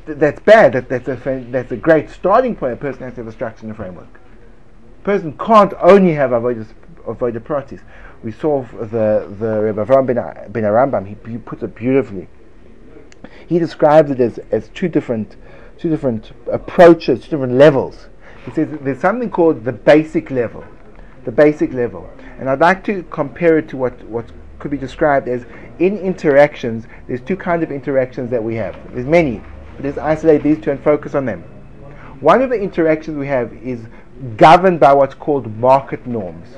that's 0.06 0.40
bad. 0.40 0.72
That 0.72 0.88
that's 0.88 1.08
a 1.08 1.46
that's 1.50 1.72
a 1.72 1.76
great 1.76 2.10
starting 2.10 2.56
point. 2.56 2.74
A 2.74 2.76
person 2.76 3.02
has 3.02 3.14
to 3.14 3.20
have 3.20 3.28
a 3.28 3.32
structure 3.32 3.62
and 3.62 3.72
a 3.72 3.74
framework. 3.74 4.20
A 5.00 5.04
person 5.04 5.36
can't 5.38 5.74
only 5.80 6.12
have 6.12 6.30
avodah 6.30 6.66
avodah 7.06 7.40
pratis. 7.40 7.80
We 8.24 8.32
saw 8.32 8.62
the 8.62 9.32
the 9.38 9.60
Rebbe 9.60 9.84
Avram 9.84 10.06
ben, 10.06 10.16
ben 10.50 10.62
HaRambam. 10.64 11.06
He, 11.06 11.30
he 11.30 11.36
puts 11.36 11.62
it 11.62 11.74
beautifully. 11.74 12.26
He 13.46 13.58
describes 13.58 14.10
it 14.10 14.18
as, 14.18 14.38
as 14.50 14.68
two 14.68 14.88
different 14.88 15.36
two 15.78 15.90
different 15.90 16.32
approaches, 16.50 17.24
two 17.24 17.30
different 17.30 17.52
levels. 17.52 18.08
He 18.46 18.52
says 18.52 18.68
there's 18.80 19.00
something 19.00 19.30
called 19.30 19.64
the 19.64 19.72
basic 19.72 20.30
level, 20.30 20.64
the 21.24 21.32
basic 21.32 21.74
level, 21.74 22.08
and 22.38 22.48
I'd 22.48 22.60
like 22.60 22.82
to 22.84 23.02
compare 23.04 23.58
it 23.58 23.68
to 23.68 23.76
what 23.76 24.02
what 24.04 24.24
could 24.58 24.70
be 24.70 24.78
described 24.78 25.28
as 25.28 25.44
in 25.78 25.98
interactions, 25.98 26.86
there's 27.06 27.20
two 27.20 27.36
kinds 27.36 27.62
of 27.62 27.70
interactions 27.70 28.30
that 28.30 28.42
we 28.42 28.54
have. 28.54 28.74
There's 28.94 29.06
many, 29.06 29.42
but 29.76 29.84
let's 29.84 29.98
isolate 29.98 30.42
these 30.42 30.58
two 30.60 30.70
and 30.70 30.82
focus 30.82 31.14
on 31.14 31.26
them. 31.26 31.42
One 32.20 32.40
of 32.40 32.48
the 32.48 32.56
interactions 32.56 33.18
we 33.18 33.26
have 33.26 33.52
is 33.52 33.80
governed 34.36 34.80
by 34.80 34.94
what's 34.94 35.14
called 35.14 35.54
market 35.58 36.06
norms, 36.06 36.56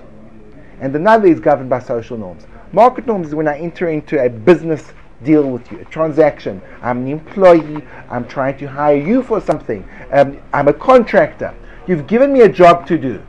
and 0.81 0.95
another 0.95 1.27
is 1.27 1.41
governed 1.41 1.71
by 1.71 1.81
social 1.81 2.17
norms. 2.17 2.47
Market 2.73 3.07
norms 3.07 3.29
is 3.29 3.35
when 3.35 3.49
I 3.49 3.59
enter 3.59 3.89
into 3.89 4.23
a 4.23 4.29
business 4.29 4.93
deal 5.23 5.49
with 5.49 5.71
you, 5.73 5.79
a 5.81 5.85
transaction. 5.87 6.61
I'm 6.83 6.99
an 6.99 7.09
employee, 7.09 7.85
I'm 8.11 8.27
trying 8.29 8.59
to 8.59 8.67
hire 8.67 8.97
you 8.97 9.23
for 9.23 9.41
something, 9.41 9.89
um, 10.13 10.39
I'm 10.53 10.69
a 10.69 10.73
contractor. 10.73 11.55
You've 11.87 12.07
given 12.07 12.33
me 12.33 12.41
a 12.41 12.49
job 12.49 12.87
to 12.89 12.99
do. 12.99 13.23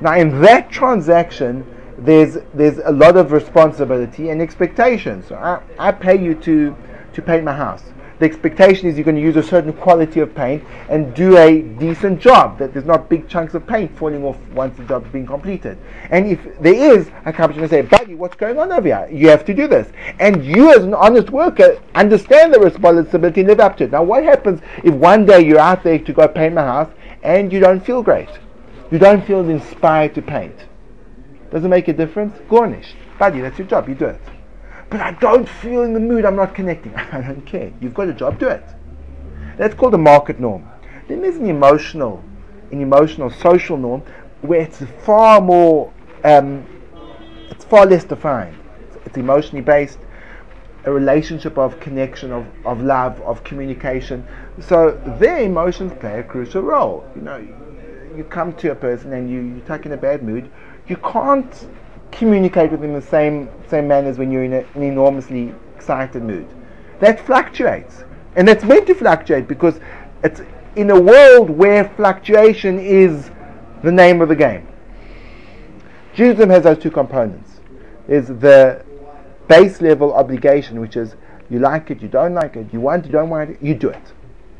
Now, 0.00 0.14
in 0.14 0.40
that 0.42 0.70
transaction, 0.70 1.66
there's 1.98 2.38
there's 2.52 2.78
a 2.78 2.92
lot 2.92 3.16
of 3.16 3.32
responsibility 3.32 4.28
and 4.28 4.42
expectations. 4.42 5.26
So 5.28 5.36
I, 5.36 5.60
I 5.78 5.92
pay 5.92 6.22
you 6.22 6.34
to 6.34 6.76
to 7.14 7.22
paint 7.22 7.44
my 7.44 7.54
house. 7.54 7.82
The 8.18 8.24
expectation 8.24 8.88
is 8.88 8.96
you're 8.96 9.04
going 9.04 9.16
to 9.16 9.22
use 9.22 9.36
a 9.36 9.42
certain 9.42 9.72
quality 9.72 10.20
of 10.20 10.34
paint 10.34 10.64
and 10.88 11.14
do 11.14 11.36
a 11.36 11.60
decent 11.60 12.20
job. 12.20 12.58
That 12.58 12.72
there's 12.72 12.86
not 12.86 13.08
big 13.08 13.28
chunks 13.28 13.54
of 13.54 13.66
paint 13.66 13.96
falling 13.98 14.24
off 14.24 14.38
once 14.52 14.76
the 14.76 14.84
job's 14.84 15.10
been 15.10 15.26
completed. 15.26 15.78
And 16.10 16.26
if 16.26 16.40
there 16.60 16.74
is, 16.74 17.06
to 17.06 17.54
you 17.54 17.60
and 17.62 17.70
say, 17.70 17.82
"Buddy, 17.82 18.14
what's 18.14 18.36
going 18.36 18.58
on 18.58 18.72
over 18.72 18.86
here? 18.86 19.08
You 19.10 19.28
have 19.28 19.44
to 19.46 19.54
do 19.54 19.68
this." 19.68 19.88
And 20.18 20.44
you, 20.44 20.74
as 20.74 20.82
an 20.82 20.94
honest 20.94 21.30
worker, 21.30 21.78
understand 21.94 22.54
the 22.54 22.60
responsibility 22.60 23.40
and 23.40 23.48
live 23.48 23.60
up 23.60 23.76
to 23.78 23.84
it. 23.84 23.92
Now, 23.92 24.02
what 24.02 24.24
happens 24.24 24.60
if 24.82 24.94
one 24.94 25.26
day 25.26 25.44
you're 25.44 25.58
out 25.58 25.82
there 25.82 25.98
to 25.98 26.12
go 26.12 26.26
paint 26.26 26.54
my 26.54 26.62
house 26.62 26.90
and 27.22 27.52
you 27.52 27.60
don't 27.60 27.80
feel 27.80 28.02
great? 28.02 28.30
You 28.90 28.98
don't 28.98 29.24
feel 29.26 29.48
inspired 29.48 30.14
to 30.14 30.22
paint 30.22 30.54
does 31.50 31.64
it 31.64 31.68
make 31.68 31.88
a 31.88 31.92
difference? 31.92 32.36
Garnish. 32.48 32.94
Buddy, 33.18 33.40
that's 33.40 33.58
your 33.58 33.66
job. 33.66 33.88
You 33.88 33.94
do 33.94 34.06
it. 34.06 34.20
But 34.90 35.00
I 35.00 35.12
don't 35.12 35.48
feel 35.48 35.82
in 35.82 35.92
the 35.92 36.00
mood. 36.00 36.24
I'm 36.24 36.36
not 36.36 36.54
connecting. 36.54 36.94
I 37.12 37.20
don't 37.20 37.44
care. 37.44 37.72
You've 37.80 37.94
got 37.94 38.08
a 38.08 38.14
job. 38.14 38.38
Do 38.38 38.48
it. 38.48 38.64
That's 39.56 39.74
called 39.74 39.94
a 39.94 39.98
market 39.98 40.38
norm. 40.38 40.68
Then 41.08 41.22
there's 41.22 41.36
an 41.36 41.46
emotional, 41.46 42.22
an 42.70 42.80
emotional 42.80 43.30
social 43.30 43.76
norm 43.76 44.02
where 44.42 44.60
it's 44.60 44.82
far 45.04 45.40
more, 45.40 45.92
um, 46.24 46.66
it's 47.50 47.64
far 47.64 47.86
less 47.86 48.04
defined. 48.04 48.56
It's, 49.04 49.16
emotionally 49.16 49.62
based, 49.62 49.98
a 50.84 50.92
relationship 50.92 51.56
of 51.56 51.80
connection, 51.80 52.32
of, 52.32 52.46
of 52.66 52.82
love, 52.82 53.18
of 53.22 53.42
communication. 53.44 54.26
So 54.60 55.00
their 55.18 55.38
emotions 55.38 55.92
play 55.98 56.20
a 56.20 56.22
crucial 56.22 56.62
role. 56.62 57.08
You 57.16 57.22
know, 57.22 57.36
you 58.16 58.24
come 58.24 58.52
to 58.56 58.72
a 58.72 58.74
person 58.74 59.12
and 59.12 59.30
you, 59.30 59.40
you're 59.40 59.64
stuck 59.64 59.86
in 59.86 59.92
a 59.92 59.96
bad 59.96 60.22
mood, 60.22 60.50
you 60.86 60.96
can't 60.96 61.66
communicate 62.12 62.70
with 62.70 62.80
them 62.80 62.92
the 62.92 63.02
same 63.02 63.48
same 63.68 63.88
manner 63.88 64.08
as 64.08 64.18
when 64.18 64.30
you're 64.30 64.44
in 64.44 64.52
a, 64.52 64.64
an 64.74 64.82
enormously 64.82 65.52
excited 65.74 66.22
mood. 66.22 66.46
That 67.00 67.20
fluctuates, 67.20 68.04
and 68.36 68.46
that's 68.46 68.64
meant 68.64 68.86
to 68.86 68.94
fluctuate 68.94 69.48
because 69.48 69.80
it's 70.22 70.40
in 70.76 70.90
a 70.90 71.00
world 71.00 71.50
where 71.50 71.84
fluctuation 71.96 72.78
is 72.78 73.30
the 73.82 73.92
name 73.92 74.20
of 74.20 74.28
the 74.28 74.36
game. 74.36 74.66
Judaism 76.14 76.50
has 76.50 76.62
those 76.64 76.78
two 76.78 76.90
components. 76.90 77.60
There's 78.06 78.28
the 78.28 78.84
base 79.48 79.80
level 79.80 80.14
obligation, 80.14 80.80
which 80.80 80.96
is 80.96 81.14
you 81.50 81.58
like 81.58 81.90
it, 81.90 82.00
you 82.02 82.08
don't 82.08 82.34
like 82.34 82.56
it, 82.56 82.72
you 82.72 82.80
want 82.80 83.06
you 83.06 83.12
don't 83.12 83.28
want 83.28 83.50
it, 83.50 83.62
you 83.62 83.74
do 83.74 83.88
it. 83.88 84.12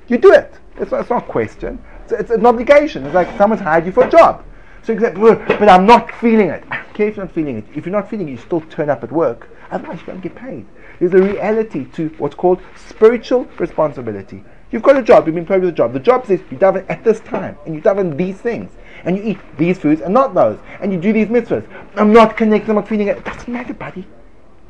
You 0.09 0.19
do 0.19 0.33
it. 0.33 0.53
It's 0.77 0.91
not, 0.91 1.01
it's 1.01 1.11
not 1.11 1.25
a 1.25 1.27
question. 1.27 1.83
It's, 2.05 2.13
it's 2.13 2.31
an 2.31 2.47
obligation. 2.47 3.05
It's 3.05 3.15
like 3.15 3.37
someone's 3.37 3.63
hired 3.63 3.87
you 3.87 3.93
for 3.93 4.05
a 4.05 4.11
job. 4.11 4.45
So 4.87 4.97
say, 4.97 5.13
but 5.15 5.69
I'm 5.69 5.85
not 5.85 6.13
feeling 6.13 6.49
it. 6.49 6.63
Care 6.95 7.09
if 7.09 7.17
you're 7.17 7.25
not 7.25 7.35
feeling 7.35 7.57
it. 7.59 7.65
If 7.75 7.87
you're 7.87 7.93
not 7.93 8.09
feeling 8.09 8.29
it, 8.29 8.33
you 8.33 8.37
still 8.37 8.61
turn 8.61 8.89
up 8.89 9.03
at 9.03 9.11
work. 9.11 9.49
Otherwise, 9.73 9.99
you 9.99 10.07
don't 10.07 10.21
get 10.21 10.37
paid. 10.37 10.65
There's 11.01 11.13
a 11.13 11.21
reality 11.21 11.87
to 11.95 12.09
what's 12.19 12.37
called 12.37 12.61
spiritual 12.77 13.47
responsibility. 13.59 14.45
You've 14.71 14.85
got 14.85 14.97
a 14.97 15.03
job, 15.03 15.27
you've 15.27 15.35
been 15.35 15.45
paid 15.45 15.63
with 15.63 15.71
a 15.71 15.73
job. 15.73 15.93
The 15.93 15.99
job 15.99 16.25
says 16.27 16.41
you 16.53 16.57
daven 16.57 16.87
at 16.89 17.03
this 17.03 17.19
time, 17.19 17.59
and 17.67 17.75
you 17.75 17.81
daven 17.81 18.17
these 18.17 18.37
things, 18.37 18.71
and 19.03 19.17
you 19.17 19.25
eat 19.25 19.39
these 19.59 19.77
foods 19.77 20.03
and 20.03 20.15
not 20.15 20.35
those, 20.35 20.61
and 20.81 20.93
you 20.93 21.01
do 21.01 21.13
these 21.13 21.27
mitzvahs. 21.27 21.67
I'm 21.97 22.13
not 22.13 22.37
connected, 22.37 22.71
I'm 22.71 22.77
not 22.77 22.89
feeling 22.89 23.09
it. 23.09 23.17
It 23.19 23.25
doesn't 23.25 23.53
matter, 23.53 23.75
buddy. 23.75 24.07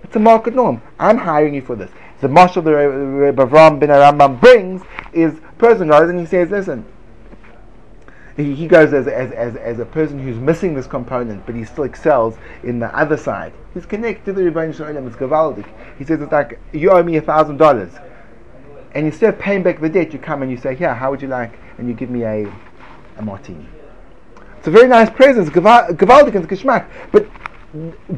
It's 0.03 0.17
a 0.17 0.19
market 0.19 0.55
norm. 0.55 0.81
I'm 0.99 1.19
hiring 1.19 1.53
you 1.53 1.61
for 1.61 1.77
this. 1.77 1.91
The 2.23 2.29
mashal 2.29 2.65
the 2.65 2.71
Avram 2.71 3.79
ben 3.79 3.91
HaRambam 3.91 4.41
brings 4.41 4.83
is 5.13 5.41
person 5.59 5.89
rather 5.89 6.07
than 6.07 6.19
he 6.19 6.25
says, 6.25 6.51
listen, 6.51 6.87
he, 8.37 8.67
goes 8.67 8.93
as, 8.93 9.07
as, 9.09 9.33
as, 9.33 9.57
as 9.57 9.79
a 9.79 9.87
person 9.87 10.19
who's 10.19 10.37
missing 10.37 10.75
this 10.75 10.87
component, 10.87 11.47
but 11.47 11.55
he 11.55 11.65
still 11.65 11.85
excels 11.85 12.37
in 12.63 12.79
the 12.79 12.95
other 12.95 13.17
side. 13.17 13.53
He's 13.73 13.87
connected 13.87 14.27
to 14.27 14.33
the 14.35 14.43
Ribbono 14.43 14.75
Shel 14.75 14.87
Olam, 14.87 15.07
it's 15.07 15.17
Gavaldik. 15.17 15.67
He 15.99 16.05
says 16.05 16.21
it's 16.21 16.33
like, 16.33 16.61
you 16.73 16.91
owe 16.91 17.03
me 17.03 17.17
a 17.17 17.23
thousand 17.23 17.57
dollars. 17.57 17.93
And 18.95 19.07
instead 19.07 19.33
of 19.33 19.41
paying 19.41 19.63
back 19.63 19.81
the 19.81 19.89
debt, 19.89 20.13
you 20.13 20.19
come 20.19 20.43
and 20.43 20.51
you 20.51 20.59
say, 20.59 20.75
here, 20.75 20.95
how 20.95 21.11
would 21.11 21.23
you 21.23 21.29
like? 21.29 21.59
And 21.79 21.89
you 21.89 21.95
give 21.95 22.11
me 22.11 22.25
a, 22.25 22.51
a 23.17 23.23
martini. 23.23 23.67
It's 24.59 24.67
a 24.67 24.71
very 24.71 24.89
nice 24.89 25.09
present, 25.09 25.49
Gavaldik 25.49 26.35
and 26.35 26.49
Geschmack. 26.49 26.87
But 27.13 27.27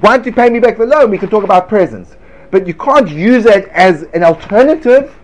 once 0.02 0.26
you 0.26 0.32
pay 0.32 0.50
me 0.50 0.58
back 0.60 0.78
the 0.78 0.87
loan, 0.87 1.10
we 1.10 1.18
can 1.18 1.28
talk 1.28 1.44
about 1.44 1.68
presents. 1.68 2.16
But 2.50 2.66
you 2.66 2.75
can't 2.75 3.08
use 3.08 3.46
it 3.46 3.68
as 3.68 4.04
an 4.14 4.25
alternative. 4.25 5.14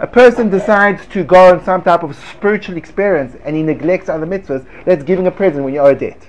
A 0.00 0.06
person 0.06 0.48
decides 0.48 1.06
to 1.08 1.22
go 1.22 1.52
on 1.52 1.62
some 1.62 1.82
type 1.82 2.02
of 2.02 2.16
spiritual 2.16 2.78
experience 2.78 3.36
and 3.44 3.54
he 3.54 3.62
neglects 3.62 4.08
other 4.08 4.26
mitzvahs, 4.26 4.66
that's 4.86 5.04
giving 5.04 5.26
a 5.26 5.30
present 5.30 5.62
when 5.62 5.74
you 5.74 5.80
owe 5.80 5.90
a 5.90 5.94
debt. 5.94 6.26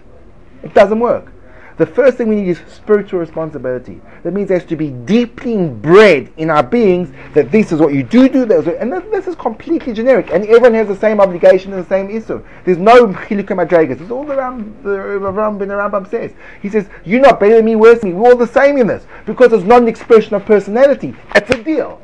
It 0.62 0.74
doesn't 0.74 1.00
work. 1.00 1.32
The 1.78 1.86
first 1.86 2.18
thing 2.18 2.28
we 2.28 2.36
need 2.36 2.50
is 2.50 2.62
spiritual 2.68 3.22
responsibility. 3.22 4.02
That 4.24 4.34
means 4.34 4.50
there 4.50 4.60
has 4.60 4.68
to 4.68 4.76
be 4.76 4.90
deeply 4.90 5.54
inbred 5.54 6.34
in 6.36 6.50
our 6.50 6.62
beings 6.62 7.14
that 7.34 7.50
this 7.50 7.72
is 7.72 7.80
what 7.80 7.94
you 7.94 8.04
do 8.04 8.28
do, 8.28 8.44
and 8.44 8.92
this 8.92 9.26
is 9.26 9.36
completely 9.36 9.94
generic, 9.94 10.32
and 10.32 10.44
everyone 10.44 10.74
has 10.74 10.90
the 10.90 10.96
same 10.98 11.22
obligation 11.22 11.72
and 11.72 11.82
the 11.84 11.88
same 11.88 12.10
issue. 12.10 12.44
There's 12.66 12.78
no 12.78 13.08
chilukim 13.08 13.66
madregas. 13.66 14.02
It's 14.02 14.12
all 14.12 14.30
around 14.30 14.84
the 14.84 15.00
Ram 15.00 15.58
bin 15.58 15.70
Rambam 15.70 16.08
says. 16.10 16.34
He 16.62 16.70
says, 16.70 16.88
"You're 17.06 17.22
not 17.22 17.40
better 17.40 17.56
than 17.56 17.66
me, 17.66 17.78
worse 17.78 18.02
than 18.02 18.10
me. 18.10 18.16
We're 18.16 18.32
all 18.32 18.38
the 18.38 18.46
same 18.46 18.78
in 18.78 18.88
this 18.88 19.08
because 19.26 19.54
it's 19.54 19.64
not 19.64 19.82
an 19.82 19.88
expression 19.88 20.36
of 20.36 20.46
personality. 20.46 21.16
It's 21.34 21.50
a 21.50 21.64
deal." 21.64 22.02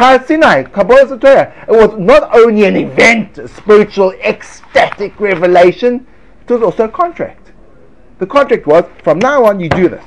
Har 0.00 0.24
Sinai, 0.24 0.62
Kabbalah 0.62 1.18
Torah, 1.18 1.52
it 1.68 1.72
was 1.72 1.94
not 1.98 2.34
only 2.34 2.64
an 2.64 2.74
event, 2.74 3.36
a 3.36 3.46
spiritual, 3.46 4.12
ecstatic 4.24 5.20
revelation, 5.20 6.06
it 6.40 6.50
was 6.50 6.62
also 6.62 6.84
a 6.84 6.88
contract. 6.88 7.52
The 8.18 8.26
contract 8.26 8.66
was, 8.66 8.86
from 9.04 9.18
now 9.18 9.44
on, 9.44 9.60
you 9.60 9.68
do 9.68 9.90
this. 9.90 10.02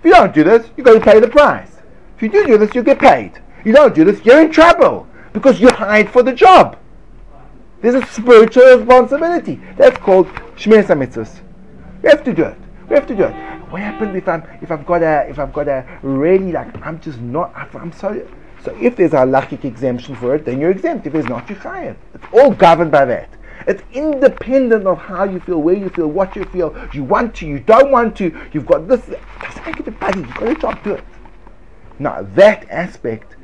If 0.00 0.04
you 0.04 0.10
don't 0.10 0.34
do 0.34 0.44
this, 0.44 0.68
you're 0.76 0.84
going 0.84 0.98
to 1.00 1.04
pay 1.04 1.18
the 1.18 1.28
price. 1.28 1.78
If 2.16 2.24
you 2.24 2.28
do 2.28 2.46
do 2.46 2.58
this, 2.58 2.74
you 2.74 2.82
get 2.82 2.98
paid. 2.98 3.40
You 3.64 3.72
don't 3.72 3.94
do 3.94 4.04
this, 4.04 4.22
you're 4.22 4.42
in 4.42 4.52
trouble 4.52 5.08
because 5.32 5.62
you 5.62 5.70
hired 5.70 6.10
for 6.10 6.22
the 6.22 6.34
job. 6.34 6.76
There's 7.80 7.94
a 7.94 8.04
spiritual 8.08 8.76
responsibility. 8.76 9.58
That's 9.78 9.96
called 9.96 10.26
Shmir 10.56 10.84
Mitzvahs. 10.84 11.40
We 12.02 12.10
have 12.10 12.22
to 12.24 12.34
do 12.34 12.42
it. 12.42 12.58
We 12.90 12.96
have 12.96 13.06
to 13.06 13.16
do 13.16 13.24
it. 13.24 13.34
What 13.70 13.80
happens 13.80 14.14
if 14.14 14.28
I'm 14.28 14.42
if 14.60 14.70
I've 14.70 14.84
got 14.84 15.02
a 15.02 15.26
if 15.30 15.38
I've 15.38 15.54
got 15.54 15.68
a 15.68 15.86
really 16.02 16.52
like 16.52 16.86
I'm 16.86 17.00
just 17.00 17.18
not 17.18 17.52
I'm 17.56 17.92
so 17.92 18.12
so 18.66 18.76
if 18.80 18.96
there's 18.96 19.12
a 19.12 19.18
halachic 19.18 19.64
exemption 19.64 20.16
for 20.16 20.34
it, 20.34 20.44
then 20.44 20.58
you're 20.60 20.72
exempt. 20.72 21.06
If 21.06 21.12
there's 21.12 21.28
not, 21.28 21.48
you're 21.48 21.56
chayav. 21.56 21.94
It's 22.14 22.24
all 22.32 22.50
governed 22.50 22.90
by 22.90 23.04
that. 23.04 23.30
It's 23.68 23.80
independent 23.92 24.88
of 24.88 24.98
how 24.98 25.22
you 25.22 25.38
feel, 25.38 25.62
where 25.62 25.76
you 25.76 25.88
feel, 25.88 26.08
what 26.08 26.34
you 26.34 26.44
feel. 26.46 26.76
You 26.92 27.04
want 27.04 27.36
to, 27.36 27.46
you 27.46 27.60
don't 27.60 27.92
want 27.92 28.16
to. 28.16 28.36
You've 28.52 28.66
got 28.66 28.88
this. 28.88 29.08
Just 29.40 29.64
make 29.64 29.78
it 29.78 29.86
a 29.86 29.92
buddy. 29.92 30.18
You've 30.18 30.34
got 30.34 30.48
a 30.48 30.56
job, 30.56 30.82
do 30.82 30.94
it. 30.94 31.04
Now 32.00 32.22
that 32.34 32.68
aspect 32.68 33.36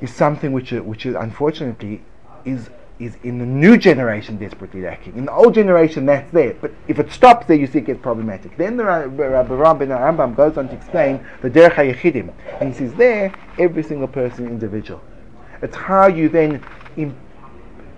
is 0.00 0.12
something 0.12 0.50
which, 0.50 0.72
which 0.72 1.06
is 1.06 1.14
unfortunately 1.14 2.02
is 2.44 2.70
is 2.98 3.16
in 3.22 3.38
the 3.38 3.46
new 3.46 3.76
generation 3.76 4.36
desperately 4.38 4.82
lacking. 4.82 5.16
In 5.16 5.26
the 5.26 5.32
old 5.32 5.54
generation, 5.54 6.04
that's 6.04 6.30
there. 6.32 6.54
But 6.54 6.72
if 6.88 6.98
it 6.98 7.12
stops 7.12 7.46
there, 7.46 7.56
you 7.56 7.66
see 7.66 7.78
it 7.78 7.86
gets 7.86 8.00
problematic. 8.00 8.56
Then 8.56 8.76
the 8.76 8.84
Rabbi 8.84 9.54
Rambam 9.54 10.34
goes 10.34 10.56
on 10.56 10.68
to 10.68 10.74
explain 10.74 11.24
the 11.40 11.48
Derech 11.48 11.74
HaYechidim. 11.74 12.32
And 12.60 12.72
he 12.72 12.78
says 12.78 12.92
there, 12.94 13.32
every 13.58 13.82
single 13.82 14.08
person 14.08 14.46
individual. 14.46 15.00
It's 15.62 15.76
how 15.76 16.08
you 16.08 16.28
then 16.28 16.64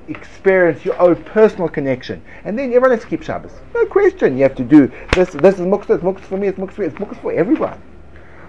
experience 0.09 0.85
your 0.85 1.00
own 1.00 1.16
personal 1.25 1.69
connection. 1.69 2.23
And 2.45 2.59
then 2.59 2.71
everyone 2.71 2.90
has 2.90 3.00
to 3.00 3.07
keep 3.07 3.23
Shabbos. 3.23 3.52
No 3.75 3.87
question. 3.87 4.37
You 4.37 4.42
have 4.42 4.57
to 4.57 4.64
do 4.64 4.90
this. 5.14 5.30
This 5.30 5.54
is 5.54 5.66
muktzah. 5.66 5.95
It's 5.95 6.04
muktzah 6.04 6.21
for 6.21 6.37
me. 6.37 6.49
It's 6.49 6.59
muktzah 6.59 6.75
for. 6.75 6.83
It's 6.83 6.95
muktzah 6.97 7.23
for 7.23 7.33
everyone. 7.33 7.80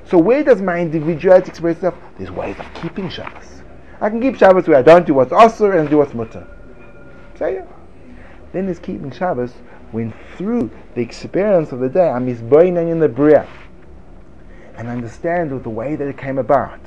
So 0.06 0.18
where 0.18 0.44
does 0.44 0.62
my 0.62 0.80
individuality 0.80 1.50
express 1.50 1.76
itself? 1.76 1.96
There's 2.18 2.32
ways 2.32 2.58
of 2.60 2.66
keeping 2.82 3.10
Shabbos. 3.10 3.61
I 4.02 4.10
can 4.10 4.20
keep 4.20 4.36
Shabbos 4.36 4.68
where 4.68 4.78
I 4.78 4.82
don't 4.82 5.06
do 5.06 5.14
what's 5.14 5.32
asur 5.32 5.80
and 5.80 5.88
do 5.90 6.00
what's 6.00 6.16
mutter. 6.16 6.48
Say 7.38 7.58
it. 7.58 7.68
Then 8.52 8.66
there's 8.66 8.80
keeping 8.80 9.12
Shabbos 9.12 9.54
when 9.92 10.14
through 10.36 10.72
the 10.96 11.02
experience 11.02 11.72
of 11.72 11.80
the 11.80 11.90
day 11.90 12.10
I'm 12.10 12.26
misboining 12.26 12.90
in 12.90 13.00
the 13.00 13.08
bria 13.08 13.48
and 14.76 14.88
understand 14.88 15.52
the 15.64 15.70
way 15.70 15.96
that 15.96 16.08
it 16.08 16.18
came 16.18 16.40
about, 16.40 16.80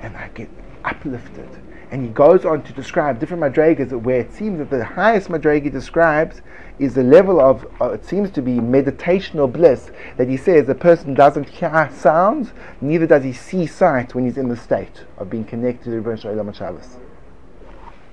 and 0.00 0.16
I 0.16 0.28
get 0.28 0.48
uplifted 0.84 1.48
and 1.94 2.02
he 2.02 2.08
goes 2.08 2.44
on 2.44 2.60
to 2.64 2.72
describe 2.72 3.20
different 3.20 3.40
madrigas 3.40 3.92
where 4.02 4.18
it 4.18 4.32
seems 4.32 4.58
that 4.58 4.68
the 4.68 4.84
highest 4.84 5.28
madriga 5.28 5.70
describes 5.70 6.42
is 6.80 6.94
the 6.94 7.04
level 7.04 7.40
of 7.40 7.64
uh, 7.80 7.90
it 7.90 8.04
seems 8.04 8.32
to 8.32 8.42
be 8.42 8.56
meditational 8.56 9.50
bliss 9.50 9.92
that 10.16 10.28
he 10.28 10.36
says 10.36 10.66
the 10.66 10.74
person 10.74 11.14
doesn't 11.14 11.48
hear 11.48 11.88
sounds 11.94 12.52
neither 12.80 13.06
does 13.06 13.22
he 13.22 13.32
see 13.32 13.64
sight 13.64 14.12
when 14.12 14.24
he's 14.24 14.36
in 14.36 14.48
the 14.48 14.56
state 14.56 15.04
of 15.18 15.30
being 15.30 15.44
connected 15.44 15.84
to 15.84 15.90
the 15.90 16.00
Rebbe 16.00 16.20
Shalom 16.20 16.52
Shabbos. 16.52 16.96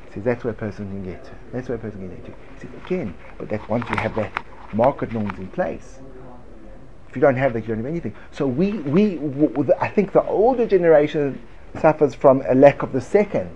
He 0.05 0.13
says 0.13 0.23
that's 0.25 0.43
where 0.43 0.53
a 0.53 0.55
person 0.55 0.87
can 0.87 1.03
get 1.03 1.25
to. 1.25 1.31
That's 1.51 1.67
where 1.67 1.75
a 1.75 1.81
person 1.81 2.01
can 2.01 2.09
get 2.09 2.25
to. 2.25 2.31
He 2.53 2.59
says 2.59 2.69
again, 2.85 3.15
but 3.39 3.49
that's 3.49 3.67
once 3.67 3.89
you 3.89 3.95
have 3.95 4.13
that 4.13 4.31
market 4.73 5.11
norms 5.11 5.39
in 5.39 5.47
place. 5.47 5.97
If 7.09 7.15
you 7.15 7.21
don't 7.23 7.35
have 7.35 7.53
that, 7.53 7.61
you 7.61 7.69
don't 7.69 7.77
have 7.77 7.87
anything. 7.87 8.13
So 8.29 8.45
we, 8.45 8.73
we, 8.73 9.15
w- 9.15 9.73
I 9.81 9.87
think 9.87 10.11
the 10.11 10.23
older 10.25 10.67
generation 10.67 11.41
suffers 11.79 12.13
from 12.13 12.43
a 12.47 12.53
lack 12.53 12.83
of 12.83 12.93
the 12.93 13.01
second 13.01 13.49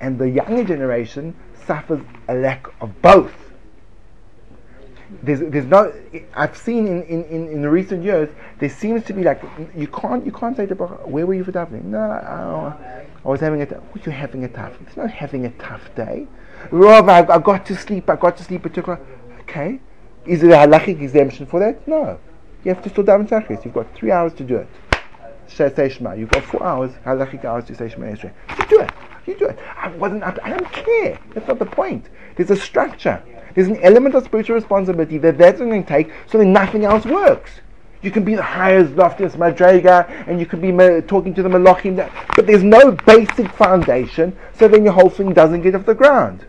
and 0.00 0.18
the 0.18 0.28
younger 0.28 0.64
generation 0.64 1.34
suffers 1.66 2.00
a 2.28 2.34
lack 2.34 2.66
of 2.80 3.02
both. 3.02 3.32
There's, 5.22 5.40
there's 5.40 5.64
no. 5.64 5.92
I've 6.34 6.56
seen 6.56 6.86
in, 6.86 7.02
in, 7.04 7.24
in, 7.24 7.48
in 7.48 7.66
recent 7.66 8.04
years 8.04 8.28
there 8.58 8.68
seems 8.68 9.04
to 9.04 9.14
be 9.14 9.22
like 9.22 9.42
you 9.74 9.86
can't 9.86 10.24
you 10.24 10.32
can't 10.32 10.54
say 10.54 10.66
to 10.66 10.74
where 10.74 11.26
were 11.26 11.32
you 11.32 11.44
for 11.44 11.52
davening? 11.52 11.84
No, 11.84 11.98
I, 11.98 13.06
I 13.24 13.28
was 13.28 13.40
having 13.40 13.62
a. 13.62 13.64
Were 13.64 14.00
you're 14.04 14.12
having 14.12 14.44
a 14.44 14.48
tough? 14.48 14.74
It's 14.82 14.96
not 14.98 15.10
having 15.10 15.46
a 15.46 15.50
tough 15.52 15.94
day. 15.94 16.26
Rav, 16.70 17.08
I, 17.08 17.20
I 17.20 17.38
got 17.38 17.64
to 17.66 17.76
sleep. 17.76 18.10
I 18.10 18.16
got 18.16 18.36
to 18.36 18.44
sleep 18.44 18.70
two 18.72 18.80
o'clock. 18.80 19.00
Okay, 19.40 19.80
is 20.26 20.42
it 20.42 20.50
a 20.50 20.56
halachic 20.56 21.00
exemption 21.00 21.46
for 21.46 21.58
that? 21.60 21.88
No, 21.88 22.18
you 22.62 22.74
have 22.74 22.82
to 22.84 22.90
still 22.90 23.04
daven 23.04 23.26
shachris. 23.26 23.64
You've 23.64 23.74
got 23.74 23.94
three 23.94 24.10
hours 24.10 24.34
to 24.34 24.44
do 24.44 24.56
it. 24.56 24.68
Say 25.48 25.88
Shema. 25.88 26.12
You've 26.12 26.30
got 26.30 26.44
four 26.44 26.62
hours 26.62 26.92
halachic 27.04 27.44
hours 27.44 27.64
to 27.66 27.74
say 27.74 27.86
Shemoneh 27.86 28.18
Esrei. 28.18 28.32
Just 28.56 28.68
do 28.68 28.80
it. 28.80 28.90
You 29.26 29.38
do 29.38 29.46
it. 29.46 29.58
I 29.76 29.88
wasn't. 29.88 30.22
I 30.22 30.30
don't 30.30 30.72
care. 30.72 31.18
That's 31.34 31.48
not 31.48 31.58
the 31.58 31.66
point. 31.66 32.08
There's 32.36 32.50
a 32.50 32.56
structure. 32.56 33.22
There's 33.54 33.68
an 33.68 33.78
element 33.82 34.14
of 34.14 34.24
spiritual 34.24 34.56
responsibility 34.56 35.18
that 35.18 35.38
that's 35.38 35.58
going 35.58 35.82
to 35.82 35.88
take 35.88 36.12
so 36.30 36.38
that 36.38 36.44
nothing 36.44 36.84
else 36.84 37.04
works. 37.04 37.60
You 38.00 38.12
can 38.12 38.24
be 38.24 38.36
the 38.36 38.42
highest, 38.42 38.92
loftiest 38.92 39.36
madrega, 39.36 40.28
and 40.28 40.38
you 40.38 40.46
can 40.46 40.60
be 40.60 40.70
talking 41.08 41.34
to 41.34 41.42
the 41.42 41.48
malachim, 41.48 41.96
but 42.36 42.46
there's 42.46 42.62
no 42.62 42.92
basic 42.92 43.50
foundation, 43.52 44.36
so 44.54 44.68
then 44.68 44.84
your 44.84 44.92
whole 44.92 45.10
thing 45.10 45.32
doesn't 45.32 45.62
get 45.62 45.74
off 45.74 45.84
the 45.84 45.94
ground. 45.94 46.46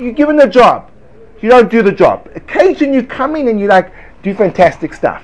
You're 0.00 0.12
given 0.12 0.40
a 0.40 0.48
job. 0.48 0.90
You 1.42 1.50
don't 1.50 1.70
do 1.70 1.82
the 1.82 1.92
job. 1.92 2.30
Occasionally 2.34 2.94
you 2.94 3.02
come 3.02 3.36
in 3.36 3.48
and 3.48 3.60
you 3.60 3.66
like 3.66 3.92
do 4.22 4.34
fantastic 4.34 4.94
stuff. 4.94 5.22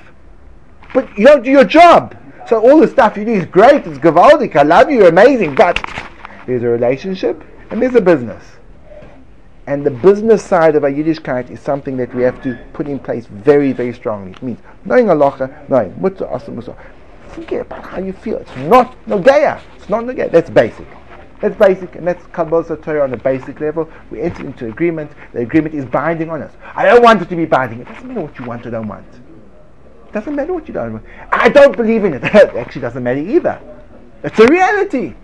But 0.93 1.17
you 1.17 1.25
don't 1.25 1.43
do 1.43 1.49
your 1.49 1.63
job. 1.63 2.15
So 2.49 2.59
all 2.59 2.79
the 2.79 2.87
stuff 2.87 3.15
you 3.15 3.25
do 3.25 3.33
is 3.33 3.45
great, 3.45 3.85
it's 3.85 3.99
gavaldik, 3.99 4.55
I 4.55 4.63
love 4.63 4.89
you, 4.89 5.05
amazing, 5.05 5.53
but 5.53 5.79
there's 6.47 6.63
a 6.63 6.67
relationship 6.67 7.43
and 7.69 7.79
there's 7.79 7.93
a 7.93 8.01
business. 8.01 8.43
And 9.67 9.85
the 9.85 9.91
business 9.91 10.43
side 10.43 10.75
of 10.75 10.83
a 10.83 10.87
Yiddishkeit 10.87 11.51
is 11.51 11.59
something 11.59 11.95
that 11.97 12.11
we 12.15 12.23
have 12.23 12.41
to 12.41 12.57
put 12.73 12.87
in 12.87 12.97
place 12.97 13.27
very, 13.27 13.71
very 13.71 13.93
strongly. 13.93 14.31
It 14.31 14.41
means 14.41 14.59
knowing 14.83 15.05
halacha, 15.05 15.69
knowing 15.69 15.93
mutzah, 15.93 16.31
asa, 16.31 16.49
musa. 16.49 16.75
Forget 17.27 17.61
about 17.61 17.85
how 17.85 17.99
you 17.99 18.13
feel. 18.13 18.37
It's 18.37 18.55
not 18.57 18.97
nogaya. 19.05 19.61
It's 19.75 19.87
not 19.87 20.05
nogaya. 20.05 20.31
That's 20.31 20.49
basic. 20.49 20.87
That's 21.41 21.55
basic, 21.55 21.97
and 21.97 22.07
that's 22.07 22.25
Kabbalah 22.27 22.77
Torah 22.77 23.03
on 23.03 23.13
a 23.13 23.17
basic 23.17 23.59
level. 23.59 23.87
We 24.09 24.21
enter 24.21 24.43
into 24.43 24.65
agreement. 24.65 25.11
The 25.33 25.41
agreement 25.41 25.75
is 25.75 25.85
binding 25.85 26.31
on 26.31 26.41
us. 26.41 26.53
I 26.73 26.85
don't 26.85 27.03
want 27.03 27.21
it 27.21 27.29
to 27.29 27.35
be 27.35 27.45
binding. 27.45 27.81
It 27.81 27.87
doesn't 27.89 28.07
matter 28.07 28.21
what 28.21 28.39
you 28.39 28.45
want 28.45 28.65
or 28.65 28.71
don't 28.71 28.87
want. 28.87 29.05
Doesn't 30.11 30.35
matter 30.35 30.53
what 30.53 30.67
you 30.67 30.73
don't. 30.73 31.03
I 31.31 31.49
don't 31.49 31.75
believe 31.75 32.03
in 32.03 32.13
it. 32.13 32.23
it 32.23 32.55
actually 32.55 32.81
doesn't 32.81 33.03
matter 33.03 33.19
either. 33.19 33.61
It's 34.23 34.39
a 34.39 34.47
reality. 34.47 35.15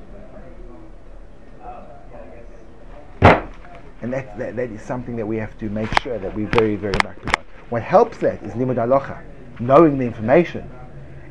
And 4.01 4.13
that, 4.13 4.37
that, 4.37 4.55
that 4.55 4.69
is 4.69 4.81
something 4.81 5.15
that 5.15 5.25
we 5.25 5.37
have 5.37 5.57
to 5.57 5.69
make 5.69 5.91
sure 6.01 6.19
that 6.19 6.35
we're 6.35 6.49
very, 6.49 6.75
very 6.75 6.93
much 7.03 7.17
on. 7.35 7.43
What 7.69 7.81
helps 7.81 8.19
that 8.19 8.43
is 8.43 8.53
limud 8.53 8.75
halacha, 8.75 9.23
knowing 9.59 9.97
the 9.97 10.05
information. 10.05 10.69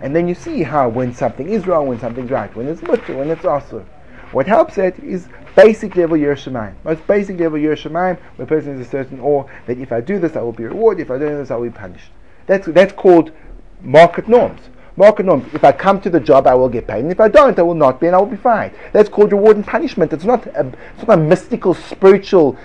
And 0.01 0.15
then 0.15 0.27
you 0.27 0.35
see 0.35 0.63
how 0.65 0.89
when 0.89 1.15
something 1.15 1.49
is 1.49 1.67
wrong, 1.67 1.87
when 1.87 2.01
something's 2.01 2.31
right, 2.31 2.55
when 2.57 2.67
it's 2.67 2.83
mutter, 2.83 3.17
when 3.17 3.31
it's 3.31 3.45
also. 3.45 3.87
What 4.33 4.49
helps 4.49 4.77
it 4.79 4.99
is 4.99 5.29
basic 5.55 5.95
level 5.95 6.19
Yiras 6.19 6.51
Shamayim. 6.51 6.75
Most 6.83 7.07
basic 7.07 7.39
level 7.39 7.59
Yiras 7.59 7.89
Shamayim, 7.89 8.19
where 8.19 8.45
a 8.45 8.47
person 8.47 8.81
is 8.81 8.87
a 8.87 8.91
certain 8.91 9.21
awe 9.21 9.45
that 9.67 9.79
if 9.79 9.93
I 9.93 10.01
do 10.01 10.19
this, 10.19 10.35
I 10.35 10.41
will 10.41 10.53
be 10.53 10.65
rewarded, 10.65 11.03
if 11.03 11.11
I 11.13 11.19
don't 11.19 11.29
do 11.29 11.37
this, 11.37 11.53
I 11.53 11.57
will 11.57 11.71
be 11.71 11.71
punished. 11.71 12.11
That's, 12.47 12.67
that's 12.67 12.93
called 12.93 13.33
market 13.81 14.29
norms. 14.29 14.61
Market 14.97 15.27
norms. 15.27 15.53
If 15.53 15.65
I 15.65 15.73
come 15.73 16.01
to 16.03 16.11
the 16.11 16.21
job, 16.21 16.47
I 16.47 16.55
will 16.55 16.69
get 16.69 16.87
paid, 16.87 17.01
and 17.01 17.11
if 17.11 17.21
I 17.21 17.29
don't, 17.29 17.59
I 17.59 17.63
will 17.63 17.75
not 17.75 18.01
be, 18.01 18.07
and 18.07 18.15
I 18.15 18.19
will 18.21 18.27
be 18.27 18.37
fine. 18.37 18.73
That's 18.93 19.09
called 19.09 19.33
reward 19.33 19.57
and 19.57 19.67
punishment. 19.67 20.13
It's 20.13 20.25
not 20.25 20.47
a, 20.47 20.73
it's 20.97 21.07
not 21.07 21.19
a 21.19 21.21
mystical, 21.21 21.75
spiritual 21.75 22.57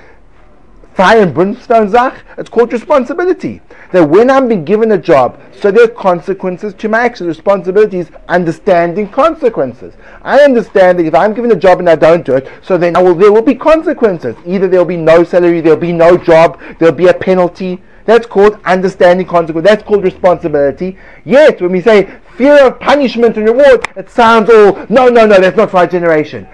fire 0.99 1.21
and 1.21 1.33
brimstone 1.33 1.89
zach. 1.89 2.25
It's 2.37 2.49
called 2.49 2.73
responsibility. 2.73 3.61
That 3.93 4.09
when 4.09 4.29
I'm 4.29 4.49
being 4.49 4.65
given 4.65 4.91
a 4.91 4.97
job, 4.97 5.39
so 5.53 5.71
there 5.71 5.85
are 5.85 5.87
consequences 5.87 6.73
to 6.73 6.89
my 6.89 6.99
actions. 6.99 7.27
Responsibility 7.27 7.99
is 7.99 8.11
understanding 8.27 9.07
consequences. 9.07 9.93
I 10.21 10.41
understand 10.41 10.99
that 10.99 11.05
if 11.05 11.15
I'm 11.15 11.33
given 11.33 11.51
a 11.51 11.55
job 11.55 11.79
and 11.79 11.89
I 11.89 11.95
don't 11.95 12.25
do 12.25 12.35
it, 12.35 12.49
so 12.61 12.77
then 12.77 12.93
will, 12.93 13.15
there 13.15 13.31
will 13.31 13.41
be 13.41 13.55
consequences. 13.55 14.35
Either 14.45 14.67
there 14.67 14.81
will 14.81 14.85
be 14.85 14.97
no 14.97 15.23
salary, 15.23 15.61
there 15.61 15.73
will 15.73 15.81
be 15.81 15.93
no 15.93 16.17
job, 16.17 16.59
there 16.79 16.91
will 16.91 16.97
be 16.97 17.07
a 17.07 17.13
penalty. 17.13 17.81
That's 18.09 18.25
called 18.25 18.59
understanding 18.65 19.27
consequence. 19.27 19.67
That's 19.67 19.83
called 19.83 20.03
responsibility. 20.03 20.97
Yet, 21.25 21.61
when 21.61 21.71
we 21.71 21.79
say 21.79 22.09
fear 22.35 22.65
of 22.65 22.79
punishment 22.79 23.37
and 23.37 23.45
reward, 23.45 23.87
it 23.95 24.09
sounds 24.09 24.49
all, 24.49 24.73
no, 24.89 25.09
no, 25.09 25.27
no, 25.27 25.39
that's 25.39 25.55
not 25.55 25.69
for 25.69 25.77
our 25.77 25.85
generation. 25.85 26.47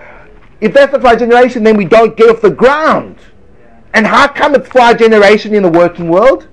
If 0.59 0.73
that's 0.73 0.91
not 0.91 0.99
for 0.99 1.07
our 1.07 1.15
generation, 1.15 1.63
then 1.63 1.77
we 1.77 1.85
don't 1.85 2.17
get 2.17 2.29
off 2.29 2.41
the 2.41 2.49
ground. 2.49 3.19
And 3.93 4.05
how 4.05 4.27
come 4.27 4.53
it's 4.53 4.67
for 4.67 4.81
our 4.81 4.93
generation 4.93 5.55
in 5.55 5.63
the 5.63 5.69
working 5.69 6.09
world? 6.09 6.49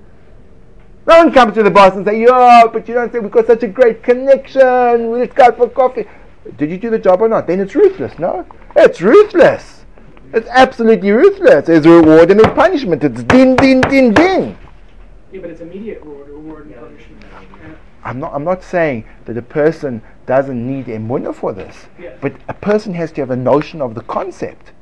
No 1.08 1.18
one 1.18 1.32
comes 1.32 1.54
to 1.54 1.64
the 1.64 1.70
boss 1.72 1.96
and 1.96 2.06
say, 2.06 2.20
"Yo, 2.20 2.68
but 2.68 2.86
you 2.86 2.94
don't 2.94 3.10
say 3.10 3.18
we've 3.18 3.32
got 3.32 3.48
such 3.48 3.64
a 3.64 3.66
great 3.66 4.04
connection. 4.04 5.10
Let's 5.10 5.34
go 5.34 5.50
for 5.50 5.68
coffee." 5.68 6.06
Did 6.56 6.70
you 6.70 6.78
do 6.78 6.90
the 6.90 6.98
job 7.00 7.22
or 7.22 7.28
not? 7.28 7.48
Then 7.48 7.58
it's 7.58 7.74
ruthless. 7.74 8.20
No, 8.20 8.46
it's 8.76 9.02
ruthless. 9.02 9.84
It's 10.32 10.48
absolutely 10.48 11.10
ruthless. 11.10 11.66
There's 11.66 11.86
a 11.86 11.90
reward 11.90 12.30
and 12.30 12.38
there's 12.38 12.54
punishment. 12.54 13.02
It's 13.02 13.24
din 13.24 13.56
din 13.56 13.80
din 13.80 14.14
din. 14.14 14.56
Yeah, 15.32 15.40
but 15.40 15.50
it's 15.50 15.60
immediate 15.60 16.02
reward, 16.02 16.28
reward 16.28 16.66
and 16.66 16.74
punishment. 16.74 17.24
Yeah. 17.32 17.74
I'm 18.04 18.18
not. 18.20 18.34
I'm 18.34 18.44
not 18.44 18.62
saying 18.62 19.04
that 19.24 19.36
a 19.38 19.42
person 19.42 20.02
doesn't 20.26 20.66
need 20.66 20.86
emunah 20.86 21.34
for 21.34 21.52
this, 21.52 21.86
Yeah. 21.98 22.14
but 22.20 22.34
a 22.48 22.54
person 22.54 22.92
has 22.94 23.12
to 23.12 23.22
have 23.22 23.30
a 23.30 23.36
notion 23.36 23.80
of 23.80 23.94
the 23.94 24.02
concept. 24.02 24.72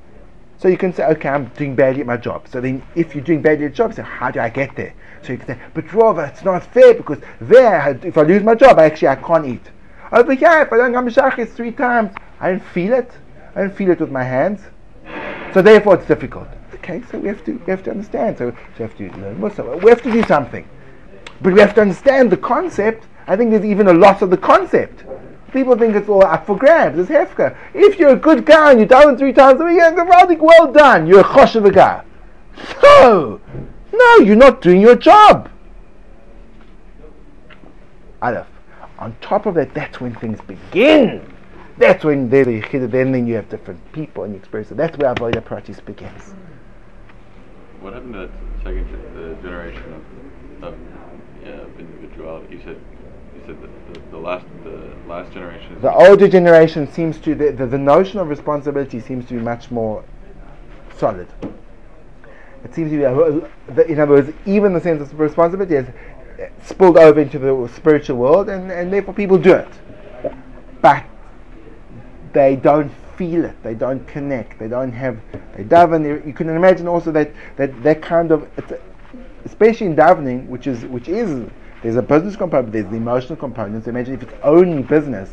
So 0.58 0.68
you 0.68 0.76
can 0.76 0.92
say, 0.92 1.04
okay, 1.06 1.28
I'm 1.28 1.46
doing 1.56 1.74
badly 1.74 2.02
at 2.02 2.06
my 2.06 2.16
job. 2.18 2.46
So 2.48 2.60
then, 2.60 2.82
if 2.94 3.14
you're 3.14 3.24
doing 3.24 3.40
badly 3.40 3.64
at 3.64 3.70
your 3.78 3.88
job, 3.88 3.94
say, 3.94 4.02
how 4.02 4.30
do 4.30 4.40
I 4.40 4.50
get 4.50 4.76
there? 4.76 4.92
So 5.22 5.32
you 5.32 5.38
can 5.38 5.46
say, 5.46 5.58
but 5.72 5.86
Rova, 5.86 6.28
it's 6.28 6.44
not 6.44 6.64
fair 6.74 6.92
because 6.94 7.18
there, 7.40 7.98
if 8.02 8.18
I 8.18 8.22
lose 8.22 8.42
my 8.42 8.54
job, 8.54 8.78
I 8.78 8.84
actually 8.84 9.08
I 9.08 9.16
can't 9.16 9.46
eat. 9.46 9.70
Oh, 10.12 10.20
Over 10.20 10.34
here, 10.34 10.62
if 10.62 10.72
I 10.72 10.76
don't 10.76 10.92
come 10.92 11.08
shachris 11.08 11.50
three 11.50 11.72
times, 11.72 12.12
I 12.40 12.50
don't 12.50 12.64
feel 12.64 12.92
it. 12.92 13.10
I 13.54 13.60
don't 13.60 13.74
feel 13.74 13.90
it 13.90 14.00
with 14.00 14.10
my 14.10 14.24
hands. 14.24 14.60
So 15.54 15.62
therefore, 15.62 15.94
it's 15.94 16.06
difficult. 16.06 16.48
Okay, 16.90 17.06
so 17.08 17.18
we 17.18 17.28
have 17.28 17.44
to 17.44 17.52
we 17.52 17.70
have 17.70 17.84
to 17.84 17.90
understand. 17.90 18.38
So 18.38 18.46
we 18.46 18.82
have 18.82 18.96
to 18.96 19.10
learn 19.12 19.40
Muslim. 19.40 19.80
We 19.80 19.90
have 19.90 20.02
to 20.02 20.10
do 20.10 20.24
something, 20.24 20.68
but 21.40 21.52
we 21.52 21.60
have 21.60 21.74
to 21.76 21.82
understand 21.82 22.32
the 22.32 22.36
concept. 22.36 23.06
I 23.28 23.36
think 23.36 23.50
there's 23.50 23.64
even 23.64 23.86
a 23.86 23.92
loss 23.92 24.22
of 24.22 24.30
the 24.30 24.36
concept. 24.36 25.04
People 25.52 25.76
think 25.76 25.94
it's 25.94 26.08
all 26.08 26.24
up 26.24 26.46
for 26.46 26.56
grabs. 26.56 26.98
It's 26.98 27.08
hefker. 27.08 27.56
If 27.74 27.98
you're 27.98 28.10
a 28.10 28.16
good 28.16 28.44
guy 28.44 28.72
and 28.72 28.80
you 28.80 28.86
daven 28.86 29.16
three 29.16 29.32
times 29.32 29.60
a 29.60 29.64
week, 29.64 30.42
well 30.42 30.72
done. 30.72 31.06
You're 31.06 31.20
a 31.20 31.24
chosh 31.24 31.54
of 31.54 31.64
a 31.64 31.70
guy. 31.70 32.04
No, 32.82 33.40
no, 33.92 34.16
you're 34.18 34.36
not 34.36 34.60
doing 34.60 34.80
your 34.80 34.96
job. 34.96 35.48
Aleph. 38.20 38.46
On 38.98 39.16
top 39.20 39.46
of 39.46 39.54
that, 39.54 39.72
that's 39.74 40.00
when 40.00 40.14
things 40.16 40.40
begin. 40.42 41.34
That's 41.78 42.04
when 42.04 42.28
they're 42.28 42.44
the 42.44 42.60
then, 42.86 43.12
then 43.12 43.26
you 43.26 43.34
have 43.36 43.48
different 43.48 43.80
people 43.92 44.24
and 44.24 44.34
you 44.34 44.38
experience 44.38 44.70
it. 44.70 44.76
That's 44.76 44.98
where 44.98 45.14
Avodah 45.14 45.42
Pratis 45.42 45.82
begins. 45.84 46.34
What 47.80 47.94
happened 47.94 48.12
to 48.12 48.18
that 48.20 48.30
second 48.62 48.86
the 49.14 49.34
generation 49.42 49.82
of, 50.62 50.64
of, 50.64 50.74
yeah, 51.42 51.50
of 51.52 51.80
individuality? 51.80 52.56
You 52.56 52.60
said 52.62 52.76
you 53.34 53.40
said 53.46 53.56
that 53.62 53.94
the, 53.94 54.00
the 54.10 54.18
last 54.18 54.44
the 54.64 54.94
last 55.08 55.32
generation. 55.32 55.80
The 55.80 55.92
older 55.92 56.28
generation 56.28 56.90
seems 56.92 57.18
to, 57.20 57.34
the, 57.34 57.52
the, 57.52 57.66
the 57.66 57.78
notion 57.78 58.18
of 58.20 58.28
responsibility 58.28 59.00
seems 59.00 59.24
to 59.26 59.34
be 59.34 59.40
much 59.40 59.70
more 59.70 60.04
solid. 60.98 61.28
It 62.64 62.74
seems 62.74 62.90
to 62.90 62.98
be, 62.98 63.04
a- 63.04 63.74
the- 63.74 63.86
in 63.90 63.98
other 63.98 64.12
words, 64.12 64.30
even 64.44 64.74
the 64.74 64.80
sense 64.80 65.00
of 65.00 65.18
responsibility 65.18 65.76
has 65.76 65.86
eh, 66.38 66.48
spilled 66.62 66.98
over 66.98 67.20
into 67.20 67.38
the 67.38 67.66
spiritual 67.74 68.18
world 68.18 68.50
and, 68.50 68.70
and 68.70 68.92
therefore 68.92 69.14
people 69.14 69.38
do 69.38 69.54
it. 69.54 69.68
But 70.82 71.04
they 72.34 72.56
don't 72.56 72.92
feel 73.20 73.44
it, 73.44 73.62
they 73.62 73.74
don't 73.74 74.06
connect, 74.06 74.58
they 74.58 74.66
don't 74.66 74.92
have, 74.92 75.20
they 75.54 75.62
daven. 75.62 76.26
You 76.26 76.32
can 76.32 76.48
imagine 76.48 76.88
also 76.88 77.12
that 77.12 77.30
that, 77.56 77.70
that 77.82 78.00
kind 78.00 78.32
of, 78.32 78.48
especially 79.44 79.88
in 79.88 79.94
davening, 79.94 80.46
which 80.48 80.66
is 80.66 80.86
which 80.86 81.08
is 81.08 81.28
there's 81.82 81.96
a 81.96 82.02
business 82.02 82.34
component, 82.34 82.72
there's 82.72 82.88
the 82.88 82.96
emotional 82.96 83.36
component. 83.36 83.84
So 83.84 83.90
imagine 83.90 84.14
if 84.14 84.22
it's 84.22 84.32
only 84.42 84.82
business, 84.82 85.28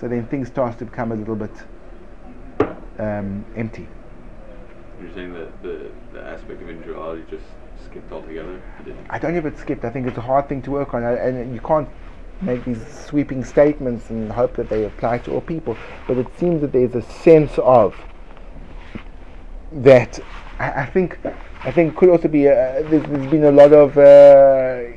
so 0.00 0.08
then 0.08 0.26
things 0.28 0.48
start 0.48 0.78
to 0.78 0.86
become 0.86 1.12
a 1.12 1.14
little 1.14 1.36
bit 1.36 1.56
um, 2.98 3.44
empty. 3.54 3.86
You're 5.02 5.12
saying 5.12 5.34
that 5.34 5.62
the, 5.62 5.90
the 6.14 6.22
aspect 6.22 6.62
of 6.62 6.70
individuality 6.70 7.22
just 7.28 7.44
skipped 7.84 8.10
altogether. 8.12 8.62
I 9.10 9.18
don't 9.18 9.32
know 9.32 9.40
if 9.40 9.44
it's 9.44 9.60
skipped. 9.60 9.84
I 9.84 9.90
think 9.90 10.06
it's 10.06 10.16
a 10.16 10.28
hard 10.32 10.48
thing 10.48 10.62
to 10.62 10.70
work 10.70 10.94
on, 10.94 11.04
and 11.04 11.54
you 11.54 11.60
can't 11.60 11.88
make 12.40 12.64
these 12.64 12.84
sweeping 12.86 13.44
statements 13.44 14.10
and 14.10 14.30
hope 14.30 14.56
that 14.56 14.68
they 14.68 14.84
apply 14.84 15.18
to 15.18 15.32
all 15.32 15.40
people. 15.40 15.76
But 16.06 16.18
it 16.18 16.26
seems 16.38 16.60
that 16.60 16.72
there's 16.72 16.94
a 16.94 17.02
sense 17.02 17.58
of 17.58 17.96
that. 19.72 20.18
I, 20.58 20.82
I 20.82 20.86
think, 20.86 21.18
I 21.64 21.70
think 21.70 21.96
could 21.96 22.08
also 22.08 22.28
be. 22.28 22.46
A, 22.46 22.82
there's, 22.82 23.04
there's 23.04 23.30
been 23.30 23.44
a 23.44 23.52
lot 23.52 23.72
of 23.72 23.96
uh, 23.98 24.96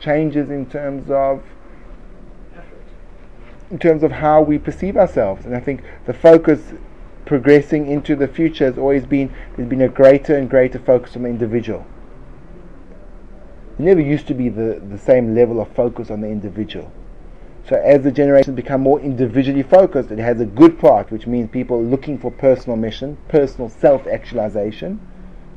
changes 0.00 0.50
in 0.50 0.66
terms 0.66 1.10
of 1.10 1.42
in 3.70 3.78
terms 3.78 4.02
of 4.02 4.10
how 4.10 4.42
we 4.42 4.58
perceive 4.58 4.96
ourselves, 4.96 5.46
and 5.46 5.54
I 5.54 5.60
think 5.60 5.82
the 6.06 6.12
focus 6.12 6.72
progressing 7.24 7.86
into 7.86 8.16
the 8.16 8.26
future 8.26 8.64
has 8.64 8.76
always 8.76 9.06
been 9.06 9.32
there's 9.56 9.68
been 9.68 9.82
a 9.82 9.88
greater 9.88 10.36
and 10.36 10.50
greater 10.50 10.78
focus 10.78 11.14
on 11.16 11.22
the 11.22 11.28
individual. 11.28 11.86
It 13.80 13.84
never 13.84 14.02
used 14.02 14.26
to 14.26 14.34
be 14.34 14.50
the, 14.50 14.78
the 14.90 14.98
same 14.98 15.34
level 15.34 15.58
of 15.58 15.68
focus 15.68 16.10
on 16.10 16.20
the 16.20 16.28
individual. 16.28 16.92
So 17.66 17.76
as 17.76 18.02
the 18.02 18.12
generations 18.12 18.54
become 18.54 18.82
more 18.82 19.00
individually 19.00 19.62
focused, 19.62 20.10
it 20.10 20.18
has 20.18 20.38
a 20.38 20.44
good 20.44 20.78
part, 20.78 21.10
which 21.10 21.26
means 21.26 21.48
people 21.48 21.82
looking 21.82 22.18
for 22.18 22.30
personal 22.30 22.76
mission, 22.76 23.16
personal 23.28 23.70
self-actualization, 23.70 25.00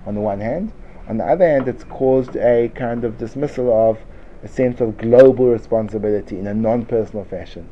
on 0.05 0.15
the 0.15 0.21
one 0.21 0.39
hand. 0.39 0.71
On 1.09 1.17
the 1.17 1.25
other 1.25 1.45
hand, 1.45 1.67
it's 1.67 1.83
caused 1.83 2.37
a 2.37 2.69
kind 2.69 3.03
of 3.03 3.17
dismissal 3.17 3.69
of 3.73 3.99
a 4.41 4.47
sense 4.47 4.79
of 4.79 4.97
global 4.97 5.47
responsibility 5.47 6.39
in 6.39 6.47
a 6.47 6.53
non-personal 6.53 7.25
fashion. 7.25 7.67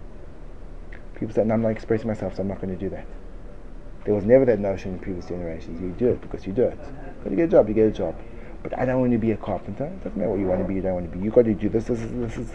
People 1.15 1.33
say, 1.33 1.45
no, 1.45 1.53
I'm 1.53 1.61
not 1.61 1.69
expressing 1.69 2.07
myself, 2.07 2.35
so 2.35 2.41
I'm 2.41 2.49
not 2.49 2.59
going 2.59 2.77
to 2.77 2.79
do 2.79 2.89
that. 2.89 3.05
There 4.03 4.13
was 4.13 4.25
never 4.25 4.43
that 4.43 4.59
notion 4.59 4.95
in 4.95 4.99
previous 4.99 5.27
generations. 5.27 5.79
You 5.79 5.91
do 5.91 6.09
it 6.09 6.19
because 6.19 6.45
you 6.45 6.51
do 6.51 6.63
it. 6.63 6.77
Got 7.23 7.29
to 7.29 7.35
get 7.37 7.45
a 7.45 7.47
job, 7.47 7.69
you 7.69 7.73
get 7.73 7.87
a 7.87 7.91
job. 7.91 8.15
But 8.63 8.77
I 8.77 8.85
don't 8.85 8.99
want 8.99 9.11
to 9.13 9.17
be 9.17 9.31
a 9.31 9.37
carpenter. 9.37 9.85
It 9.85 10.03
doesn't 10.03 10.17
matter 10.17 10.29
what 10.29 10.39
you 10.39 10.45
want 10.45 10.61
to 10.61 10.67
be, 10.67 10.75
you 10.75 10.81
don't 10.81 10.93
want 10.93 11.11
to 11.11 11.17
be. 11.17 11.23
You 11.23 11.31
got 11.31 11.45
to 11.45 11.53
do 11.53 11.69
this. 11.69 11.85
This 11.85 11.99
is 11.99 12.11
this 12.11 12.37
is. 12.37 12.51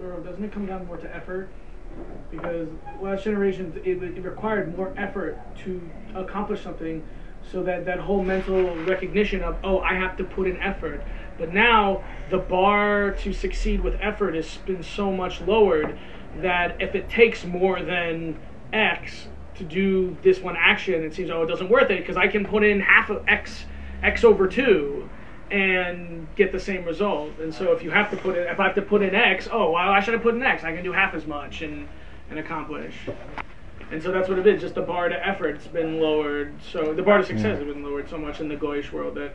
Or 0.00 0.20
doesn't 0.20 0.44
it 0.44 0.52
come 0.52 0.66
down 0.66 0.86
more 0.86 0.96
to 0.96 1.14
effort? 1.14 1.48
Because 2.30 2.68
last 3.00 3.24
generation, 3.24 3.80
it, 3.84 4.02
it 4.02 4.22
required 4.22 4.76
more 4.76 4.94
effort 4.96 5.38
to 5.64 5.80
accomplish 6.14 6.62
something, 6.62 7.02
so 7.50 7.62
that 7.64 7.84
that 7.84 7.98
whole 7.98 8.22
mental 8.22 8.74
recognition 8.84 9.42
of 9.42 9.56
oh 9.64 9.80
I 9.80 9.94
have 9.94 10.16
to 10.18 10.24
put 10.24 10.46
in 10.46 10.56
effort. 10.58 11.02
But 11.38 11.52
now 11.52 12.04
the 12.30 12.38
bar 12.38 13.12
to 13.22 13.32
succeed 13.32 13.80
with 13.80 13.96
effort 14.00 14.34
has 14.34 14.58
been 14.58 14.82
so 14.82 15.12
much 15.12 15.40
lowered 15.40 15.98
that 16.36 16.80
if 16.80 16.94
it 16.94 17.10
takes 17.10 17.44
more 17.44 17.82
than 17.82 18.38
X 18.72 19.26
to 19.56 19.64
do 19.64 20.16
this 20.22 20.40
one 20.40 20.56
action, 20.56 21.02
it 21.02 21.14
seems 21.14 21.30
oh 21.30 21.42
it 21.42 21.46
doesn't 21.46 21.68
worth 21.68 21.90
it 21.90 21.98
because 22.00 22.16
I 22.16 22.28
can 22.28 22.46
put 22.46 22.62
in 22.62 22.80
half 22.80 23.10
of 23.10 23.24
X 23.28 23.64
X 24.02 24.24
over 24.24 24.46
two 24.48 25.08
and 25.50 26.26
get 26.34 26.50
the 26.52 26.60
same 26.60 26.84
result. 26.84 27.30
And 27.40 27.54
so 27.54 27.72
if 27.72 27.82
you 27.82 27.90
have 27.90 28.10
to 28.10 28.16
put 28.16 28.36
in, 28.36 28.44
if 28.44 28.58
I 28.58 28.64
have 28.64 28.74
to 28.76 28.82
put 28.82 29.02
in 29.02 29.14
X, 29.14 29.48
oh 29.52 29.72
well, 29.72 29.90
I 29.90 30.00
should 30.00 30.14
have 30.14 30.22
put 30.22 30.34
in 30.34 30.42
X. 30.42 30.64
I 30.64 30.74
can 30.74 30.82
do 30.84 30.92
half 30.92 31.14
as 31.14 31.26
much 31.26 31.62
and 31.62 31.88
and 32.30 32.38
accomplish. 32.38 32.94
And 33.90 34.02
so 34.02 34.10
that's 34.10 34.28
what 34.28 34.38
it 34.38 34.46
is. 34.46 34.60
Just 34.62 34.74
the 34.74 34.80
bar 34.82 35.08
to 35.10 35.26
effort's 35.26 35.66
been 35.66 36.00
lowered. 36.00 36.54
So 36.62 36.94
the 36.94 37.02
bar 37.02 37.18
to 37.18 37.24
success 37.24 37.58
has 37.58 37.66
been 37.66 37.82
lowered 37.82 38.08
so 38.08 38.16
much 38.16 38.40
in 38.40 38.48
the 38.48 38.56
Goyish 38.56 38.90
world 38.90 39.14
that 39.16 39.34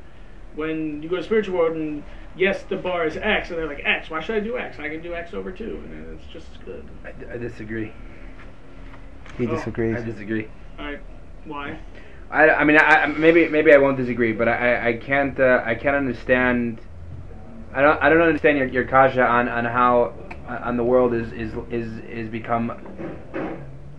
when 0.56 1.04
you 1.04 1.10
go 1.10 1.18
to 1.18 1.24
spiritual 1.24 1.60
world 1.60 1.76
and 1.76 2.04
yes, 2.36 2.64
the 2.64 2.78
bar 2.78 3.06
is 3.06 3.16
X, 3.18 3.50
and 3.50 3.60
they're 3.60 3.68
like 3.68 3.82
X. 3.86 4.10
Why 4.10 4.20
should 4.20 4.36
I 4.36 4.40
do 4.40 4.58
X? 4.58 4.80
I 4.80 4.90
can 4.90 5.04
do 5.04 5.14
X 5.14 5.36
over 5.36 5.52
two, 5.52 5.80
and 5.86 6.20
it's 6.20 6.28
just 6.34 6.48
good. 6.66 6.84
I, 7.06 7.34
I 7.34 7.38
disagree. 7.38 7.94
He 9.38 9.46
Oh, 9.46 9.56
disagrees. 9.56 9.98
I 9.98 10.02
disagree. 10.04 10.48
All 10.80 10.86
right, 10.86 11.00
why? 11.46 11.78
I, 12.30 12.50
I 12.50 12.63
mean, 12.63 12.78
I, 12.78 13.06
maybe 13.08 13.48
maybe 13.48 13.74
I 13.74 13.78
won't 13.78 13.98
disagree, 13.98 14.34
but 14.34 14.48
I, 14.48 14.90
I 14.90 14.94
can't 14.94 15.40
uh, 15.40 15.62
I 15.66 15.76
can't 15.76 15.96
understand. 15.96 16.80
I 17.74 17.82
don't 17.82 18.02
I 18.02 18.10
don't 18.10 18.22
understand 18.22 18.58
your, 18.58 18.68
your 18.68 18.84
kasha 18.86 19.26
on, 19.26 19.48
on 19.48 19.66
how 19.66 20.13
uh, 20.48 20.60
on 20.63 20.78
the 20.78 20.84
world 20.84 21.13
is 21.13 21.32
is 21.32 21.54
is 21.72 22.00
is 22.10 22.30
become 22.30 22.72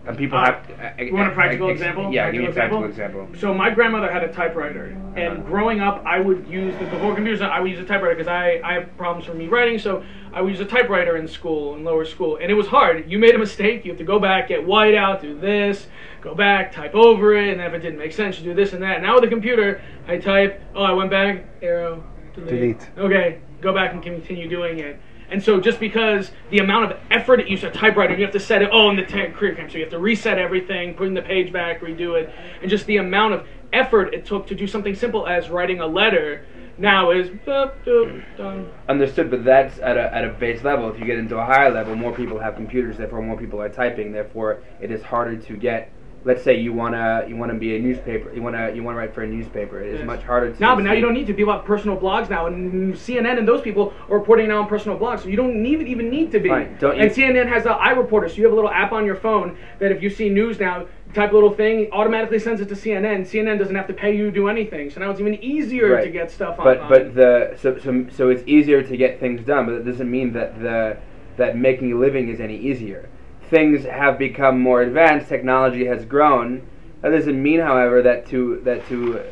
And 0.07 0.17
people 0.17 0.37
Uh, 0.39 0.45
have. 0.45 0.97
To, 0.97 1.05
You 1.05 1.13
want 1.13 1.29
a 1.29 1.33
practical 1.33 1.69
example? 1.69 2.11
Yeah, 2.11 2.31
give 2.31 2.41
me 2.41 2.47
a 2.47 2.51
Practical 2.51 2.81
practical 2.81 3.23
example. 3.23 3.39
So 3.39 3.53
my 3.53 3.69
grandmother 3.69 4.11
had 4.11 4.23
a 4.23 4.31
typewriter, 4.33 4.95
and 5.15 5.45
growing 5.45 5.81
up, 5.81 6.03
I 6.05 6.19
would 6.19 6.47
use 6.47 6.73
the 6.79 6.85
before 6.85 7.13
computers. 7.13 7.41
I 7.41 7.59
would 7.59 7.71
use 7.71 7.79
a 7.79 7.85
typewriter 7.85 8.15
because 8.15 8.27
I, 8.27 8.59
I 8.63 8.73
have 8.73 8.97
problems 8.97 9.25
from 9.25 9.37
me 9.37 9.47
writing. 9.47 9.77
So 9.77 10.03
I 10.33 10.41
would 10.41 10.49
use 10.51 10.59
a 10.59 10.65
typewriter 10.65 11.17
in 11.17 11.27
school, 11.27 11.75
in 11.75 11.83
lower 11.83 12.05
school, 12.05 12.37
and 12.41 12.49
it 12.51 12.55
was 12.55 12.67
hard. 12.67 13.09
You 13.09 13.19
made 13.19 13.35
a 13.35 13.39
mistake, 13.39 13.85
you 13.85 13.91
have 13.91 13.99
to 13.99 14.03
go 14.03 14.19
back, 14.19 14.47
get 14.47 14.65
white 14.65 14.95
out, 14.95 15.21
do 15.21 15.39
this, 15.39 15.87
go 16.21 16.35
back, 16.35 16.71
type 16.71 16.93
over 16.95 17.35
it, 17.35 17.51
and 17.51 17.61
if 17.61 17.73
it 17.73 17.79
didn't 17.79 17.99
make 17.99 18.13
sense, 18.13 18.39
you 18.39 18.43
do 18.43 18.53
this 18.53 18.73
and 18.73 18.83
that. 18.83 19.01
Now 19.01 19.15
with 19.15 19.23
the 19.23 19.29
computer, 19.29 19.81
I 20.07 20.17
type. 20.17 20.61
Oh, 20.75 20.83
I 20.83 20.93
went 20.93 21.09
back, 21.09 21.45
arrow, 21.61 22.03
delete. 22.33 22.49
Delete. 22.49 22.89
Okay, 22.97 23.41
go 23.61 23.73
back 23.73 23.93
and 23.93 24.01
continue 24.01 24.49
doing 24.49 24.79
it. 24.79 24.99
And 25.31 25.43
so 25.43 25.59
just 25.59 25.79
because 25.79 26.31
the 26.49 26.57
amount 26.57 26.91
of 26.91 26.99
effort 27.11 27.39
it 27.39 27.47
used 27.47 27.61
to 27.61 27.69
typewriter, 27.69 28.15
you 28.15 28.23
have 28.23 28.33
to 28.33 28.39
set 28.39 28.61
it, 28.61 28.69
oh, 28.71 28.89
in 28.89 28.95
the 28.95 29.05
te- 29.05 29.27
career 29.27 29.53
camp, 29.53 29.69
so 29.69 29.77
you 29.77 29.83
have 29.83 29.91
to 29.91 29.99
reset 29.99 30.39
everything, 30.39 30.95
putting 30.95 31.13
the 31.13 31.21
page 31.21 31.53
back, 31.53 31.81
redo 31.81 32.19
it, 32.19 32.33
and 32.61 32.69
just 32.69 32.85
the 32.87 32.97
amount 32.97 33.35
of 33.35 33.47
effort 33.71 34.13
it 34.13 34.25
took 34.25 34.47
to 34.47 34.55
do 34.55 34.65
something 34.65 34.95
simple 34.95 35.27
as 35.27 35.49
writing 35.49 35.81
a 35.81 35.85
letter 35.85 36.45
now 36.79 37.11
is 37.11 37.29
boop, 37.29 37.73
boop, 37.85 38.23
done. 38.37 38.71
Understood, 38.87 39.29
but 39.29 39.43
that's 39.43 39.79
at 39.79 39.97
a, 39.97 40.15
at 40.15 40.23
a 40.23 40.29
base 40.29 40.63
level. 40.63 40.89
If 40.89 40.97
you 40.97 41.05
get 41.05 41.19
into 41.19 41.37
a 41.37 41.45
higher 41.45 41.69
level, 41.69 41.95
more 41.95 42.15
people 42.15 42.39
have 42.39 42.55
computers, 42.55 42.97
therefore 42.97 43.21
more 43.21 43.37
people 43.37 43.61
are 43.61 43.69
typing. 43.69 44.11
Therefore, 44.11 44.63
it 44.79 44.89
is 44.89 45.03
harder 45.03 45.35
to 45.37 45.57
get. 45.57 45.91
Let's 46.25 46.43
say 46.43 46.59
you 46.59 46.73
wanna 46.73 47.23
you 47.29 47.37
wanna 47.37 47.53
be 47.53 47.77
a 47.77 47.79
newspaper, 47.79 48.29
you 48.33 48.41
wanna 48.41 48.71
you 48.75 48.83
wanna 48.83 48.97
write 48.97 49.13
for 49.13 49.21
a 49.21 49.27
newspaper. 49.27 49.79
It 49.81 49.87
is 49.93 49.99
Yes. 49.99 50.05
much 50.05 50.23
harder 50.23 50.51
to. 50.51 50.61
No, 50.61 50.75
but 50.75 50.83
now 50.83 50.91
you 50.91 51.01
don't 51.01 51.13
need 51.13 51.27
to. 51.27 51.33
People 51.33 51.53
have 51.53 51.63
personal 51.63 51.95
blogs 51.95 52.29
now, 52.29 52.47
and 52.47 52.93
CNN 52.93 53.37
and 53.37 53.47
those 53.47 53.61
people 53.61 53.93
are 54.09 54.17
reporting 54.17 54.49
now 54.49 54.59
on 54.59 54.67
personal 54.67 54.99
blogs, 54.99 55.19
so 55.19 55.29
you 55.29 55.37
don't 55.37 55.61
need, 55.63 55.81
even 55.83 56.09
need 56.09 56.29
to 56.33 56.39
be. 56.39 56.49
You- 56.49 56.55
and 56.55 57.09
CNN 57.11 57.47
has 57.47 57.65
a 57.65 57.69
iReporter, 57.69 58.29
so 58.29 58.35
you 58.35 58.43
have 58.43 58.51
a 58.51 58.55
little 58.55 58.69
app 58.69 58.91
on 58.91 59.05
your 59.05 59.15
phone 59.15 59.55
that 59.79 59.93
if 59.93 60.03
you 60.03 60.09
see 60.09 60.27
news 60.29 60.59
now, 60.59 60.85
type 61.13 61.31
a 61.31 61.33
little 61.33 61.51
thing, 61.53 61.87
automatically 61.93 62.37
sends 62.37 62.59
it 62.59 62.67
to 62.67 62.75
CNN. 62.75 63.21
CNN 63.23 63.57
doesn't 63.57 63.75
have 63.75 63.87
to 63.87 63.93
pay 63.93 64.13
you 64.13 64.25
to 64.25 64.31
do 64.31 64.49
anything, 64.49 64.89
so 64.89 64.99
now 64.99 65.09
it's 65.11 65.21
even 65.21 65.41
easier 65.41 65.93
Right. 65.93 66.03
to 66.03 66.09
get 66.09 66.29
stuff 66.29 66.59
on. 66.59 66.65
But 66.65 66.89
but 66.89 67.15
the 67.15 67.51
so, 67.55 67.77
so 67.77 68.05
so 68.09 68.29
it's 68.29 68.43
easier 68.45 68.81
to 68.81 68.97
get 68.97 69.21
things 69.21 69.41
done, 69.41 69.67
but 69.67 69.75
it 69.75 69.85
doesn't 69.85 70.11
mean 70.11 70.33
that 70.33 70.61
the 70.61 70.97
that 71.37 71.55
making 71.57 71.93
a 71.93 71.95
living 71.95 72.27
is 72.27 72.41
any 72.41 72.57
easier. 72.57 73.05
Things 73.49 73.85
have 73.85 74.19
become 74.19 74.59
more 74.59 74.81
advanced. 74.81 75.27
Technology 75.29 75.85
has 75.85 76.05
grown. 76.05 76.67
That 77.01 77.09
doesn't 77.09 77.41
mean, 77.41 77.59
however, 77.59 78.01
that 78.03 78.27
to 78.27 78.61
that 78.63 78.85
to 78.87 79.23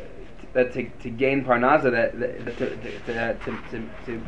that 0.52 0.72
to, 0.72 0.88
to 0.88 1.10
gain 1.10 1.44
parnasa 1.44 1.90
that, 1.90 2.18
that 2.18 2.56
to, 2.58 2.70
to, 2.70 2.76
to, 2.76 3.34
to, 3.44 3.58
to, 3.70 3.90
to 4.06 4.22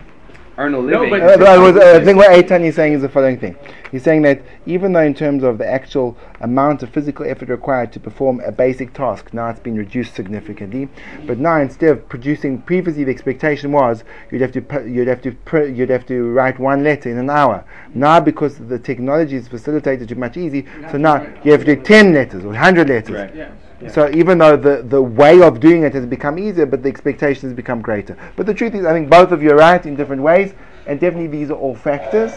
earn 0.59 0.75
a 0.75 0.79
living. 0.79 1.11
but- 1.11 1.21
Uh, 1.23 1.37
but 1.39 1.47
I, 1.49 1.59
was, 1.59 1.77
uh, 1.77 1.99
I 2.01 2.05
think 2.05 2.17
what 2.19 2.31
Eitan 2.31 2.65
is 2.65 2.75
saying 2.75 2.93
is 2.95 3.03
the 3.03 3.09
following 3.09 3.39
thing. 3.39 3.57
He's 3.91 4.03
saying 4.03 4.23
that 4.23 4.41
even 4.67 4.93
though 4.93 5.01
in 5.01 5.15
terms 5.15 5.43
of 5.43 5.59
the 5.59 5.67
actual 5.67 6.17
amount 6.41 6.83
of 6.83 6.91
physical 6.91 7.27
effort 7.27 7.49
required 7.49 7.93
to 7.93 8.01
perform 8.01 8.41
a 8.47 8.53
basic 8.53 8.93
task, 8.93 9.33
now 9.35 9.49
it's 9.49 9.59
been 9.61 9.75
reduced 9.77 10.15
significantly. 10.15 10.89
But 11.27 11.39
now 11.39 11.57
instead 11.61 11.91
of 11.91 12.09
producing, 12.09 12.59
previously 12.63 13.05
the 13.05 13.11
expectation 13.11 13.73
was 13.73 14.05
you'd 14.31 14.43
have 14.43 14.53
to 14.53 14.61
pu- 14.61 14.87
you'd 14.87 15.09
have 15.09 15.23
to 15.23 15.33
pr- 15.33 15.63
you'd 15.65 15.91
have 15.91 16.07
to 16.07 16.31
write 16.31 16.59
one 16.61 16.85
letter 16.85 17.11
in 17.11 17.19
an 17.19 17.31
hour. 17.31 17.65
Now 17.95 18.21
because 18.21 18.59
the 18.59 18.79
technology 18.79 19.37
is 19.37 19.49
facilitated 19.49 20.11
it 20.13 20.19
much 20.19 20.37
easier. 20.37 20.65
so 20.93 20.99
now 20.99 21.27
you 21.43 21.51
have 21.53 21.65
to 21.65 21.75
do 21.77 21.83
ten 21.83 22.13
letters 22.15 22.45
or 22.45 22.55
hundred 22.55 22.89
letters. 22.89 23.17
Right. 23.17 23.35
yeah. 23.35 23.49
So 23.89 24.11
even 24.13 24.39
though 24.39 24.57
the, 24.57 24.83
the 24.83 25.01
way 25.01 25.41
of 25.41 25.59
doing 25.59 25.85
it 25.85 25.95
has 25.95 26.05
become 26.05 26.39
easier, 26.39 26.67
but 26.67 26.83
the 26.83 26.89
expectation 26.91 27.49
has 27.49 27.57
become 27.57 27.81
greater. 27.81 28.17
But 28.37 28.45
the 28.47 28.53
truth 28.53 28.75
is, 28.75 28.85
I 28.85 28.93
think 28.93 29.09
both 29.09 29.33
of 29.33 29.43
you 29.43 29.53
are 29.53 29.57
right 29.57 29.85
in 29.87 29.97
different 29.97 30.21
ways, 30.21 30.53
and 30.87 31.01
definitely 31.01 31.29
these 31.29 31.51
are 31.51 31.55
all 31.55 31.75
factors. 31.75 32.33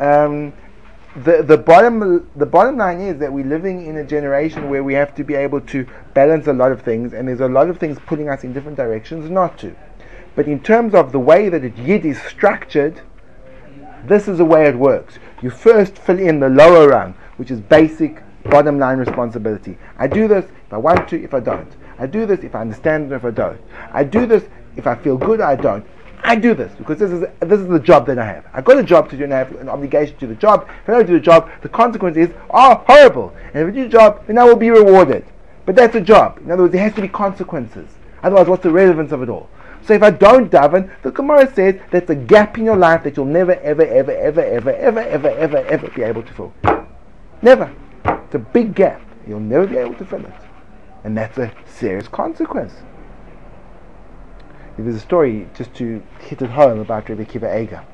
Um, 0.00 0.52
the 1.14 1.42
the 1.42 1.58
bottom 1.58 2.30
the 2.36 2.46
bottom 2.46 2.78
line 2.78 3.00
is 3.00 3.18
that 3.18 3.30
we're 3.32 3.44
living 3.44 3.86
in 3.86 3.98
a 3.98 4.04
generation 4.04 4.70
where 4.70 4.82
we 4.82 4.94
have 4.94 5.14
to 5.14 5.24
be 5.24 5.34
able 5.34 5.60
to 5.60 5.86
balance 6.14 6.46
a 6.46 6.52
lot 6.52 6.72
of 6.72 6.82
things, 6.82 7.12
and 7.12 7.28
there's 7.28 7.40
a 7.40 7.48
lot 7.48 7.68
of 7.68 7.78
things 7.78 7.98
pulling 8.06 8.28
us 8.28 8.44
in 8.44 8.52
different 8.52 8.76
directions 8.76 9.30
not 9.30 9.58
to. 9.58 9.74
But 10.34 10.46
in 10.46 10.60
terms 10.60 10.94
of 10.94 11.12
the 11.12 11.18
way 11.18 11.48
that 11.48 11.64
it 11.64 11.76
Yid 11.76 12.06
is 12.06 12.20
structured, 12.22 13.02
this 14.06 14.26
is 14.28 14.38
the 14.38 14.44
way 14.44 14.66
it 14.66 14.76
works. 14.76 15.18
You 15.42 15.50
first 15.50 15.98
fill 15.98 16.18
in 16.18 16.40
the 16.40 16.48
lower 16.48 16.88
rung, 16.88 17.14
which 17.36 17.50
is 17.50 17.60
basic 17.60 18.22
bottom 18.44 18.78
line 18.78 18.98
responsibility. 18.98 19.78
I 19.98 20.06
do 20.06 20.28
this 20.28 20.44
if 20.44 20.72
I 20.72 20.78
want 20.78 21.08
to, 21.08 21.22
if 21.22 21.34
I 21.34 21.40
don't. 21.40 21.70
I 21.98 22.06
do 22.06 22.26
this 22.26 22.40
if 22.40 22.54
I 22.54 22.60
understand 22.60 23.12
if 23.12 23.24
I 23.24 23.30
don't. 23.30 23.60
I 23.92 24.04
do 24.04 24.26
this 24.26 24.44
if 24.76 24.86
I 24.86 24.94
feel 24.94 25.16
good, 25.16 25.40
I 25.40 25.56
don't. 25.56 25.86
I 26.24 26.36
do 26.36 26.54
this 26.54 26.72
because 26.78 26.98
this 26.98 27.10
is 27.10 27.20
this 27.40 27.60
is 27.60 27.66
the 27.66 27.80
job 27.80 28.06
that 28.06 28.18
I 28.18 28.24
have. 28.24 28.46
I've 28.52 28.64
got 28.64 28.78
a 28.78 28.82
job 28.82 29.10
to 29.10 29.16
do 29.16 29.24
and 29.24 29.34
I 29.34 29.38
have 29.38 29.52
an 29.56 29.68
obligation 29.68 30.14
to 30.14 30.20
do 30.20 30.26
the 30.28 30.34
job. 30.36 30.68
If 30.82 30.88
I 30.88 30.92
don't 30.92 31.06
do 31.06 31.14
the 31.14 31.20
job, 31.20 31.50
the 31.62 31.68
consequences 31.68 32.30
oh 32.50 32.82
horrible. 32.86 33.34
And 33.52 33.62
if 33.62 33.68
I 33.68 33.70
do 33.76 33.82
the 33.84 33.88
job, 33.88 34.26
then 34.26 34.38
I 34.38 34.44
will 34.44 34.56
be 34.56 34.70
rewarded. 34.70 35.24
But 35.66 35.74
that's 35.74 35.96
a 35.96 36.00
job. 36.00 36.38
In 36.38 36.50
other 36.50 36.62
words, 36.62 36.72
there 36.72 36.82
has 36.82 36.94
to 36.94 37.02
be 37.02 37.08
consequences. 37.08 37.88
Otherwise, 38.22 38.46
what's 38.46 38.62
the 38.62 38.70
relevance 38.70 39.10
of 39.10 39.22
it 39.22 39.28
all? 39.28 39.48
So 39.84 39.94
if 39.94 40.02
I 40.02 40.10
don't 40.10 40.50
daven, 40.50 40.90
the 41.02 41.10
Gemara 41.10 41.52
says 41.52 41.80
that's 41.90 42.08
a 42.08 42.14
gap 42.14 42.56
in 42.56 42.64
your 42.64 42.76
life 42.76 43.02
that 43.02 43.16
you'll 43.16 43.26
never, 43.26 43.54
ever, 43.56 43.84
ever, 43.84 44.12
ever, 44.12 44.40
ever, 44.40 44.70
ever, 44.70 45.00
ever, 45.00 45.28
ever, 45.28 45.56
ever 45.56 45.88
be 45.90 46.02
able 46.02 46.22
to 46.22 46.32
fill. 46.32 46.52
Never. 47.42 47.72
It's 48.04 48.34
a 48.34 48.38
big 48.38 48.74
gap. 48.74 49.00
You'll 49.26 49.40
never 49.40 49.66
be 49.66 49.76
able 49.76 49.94
to 49.94 50.04
fill 50.04 50.24
it. 50.24 50.34
And 51.04 51.16
that's 51.16 51.38
a 51.38 51.52
serious 51.66 52.08
consequence. 52.08 52.72
There's 54.78 54.96
a 54.96 55.00
story 55.00 55.48
just 55.54 55.74
to 55.74 56.02
hit 56.20 56.40
it 56.40 56.50
home 56.50 56.80
about 56.80 57.08
Rebbe 57.08 57.24
Akiva 57.24 57.52
Eiger. 57.52 57.84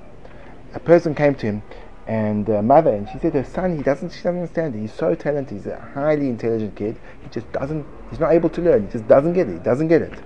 A 0.75 0.81
person 0.81 1.15
came 1.15 1.35
to 1.37 1.47
him 1.47 1.63
and 2.07 2.49
a 2.49 2.63
mother 2.63 2.91
and 2.91 3.09
she 3.09 3.19
said 3.19 3.35
her 3.35 3.45
son 3.45 3.77
he 3.77 3.83
doesn't 3.83 4.11
she 4.11 4.23
doesn't 4.23 4.37
understand 4.37 4.75
it. 4.75 4.81
He's 4.81 4.93
so 4.93 5.15
talented, 5.15 5.59
he's 5.59 5.67
a 5.67 5.79
highly 5.95 6.29
intelligent 6.29 6.77
kid. 6.77 6.99
He 7.23 7.29
just 7.31 7.51
doesn't 7.53 7.85
he's 8.11 8.21
not 8.21 8.33
able 8.33 8.49
to 8.51 8.63
learn, 8.63 8.87
he 8.87 8.93
just 8.93 9.09
doesn't 9.09 9.33
get 9.33 9.49
it, 9.49 9.55
he 9.55 9.59
doesn't 9.59 9.89
get 9.89 10.03
it. 10.03 10.19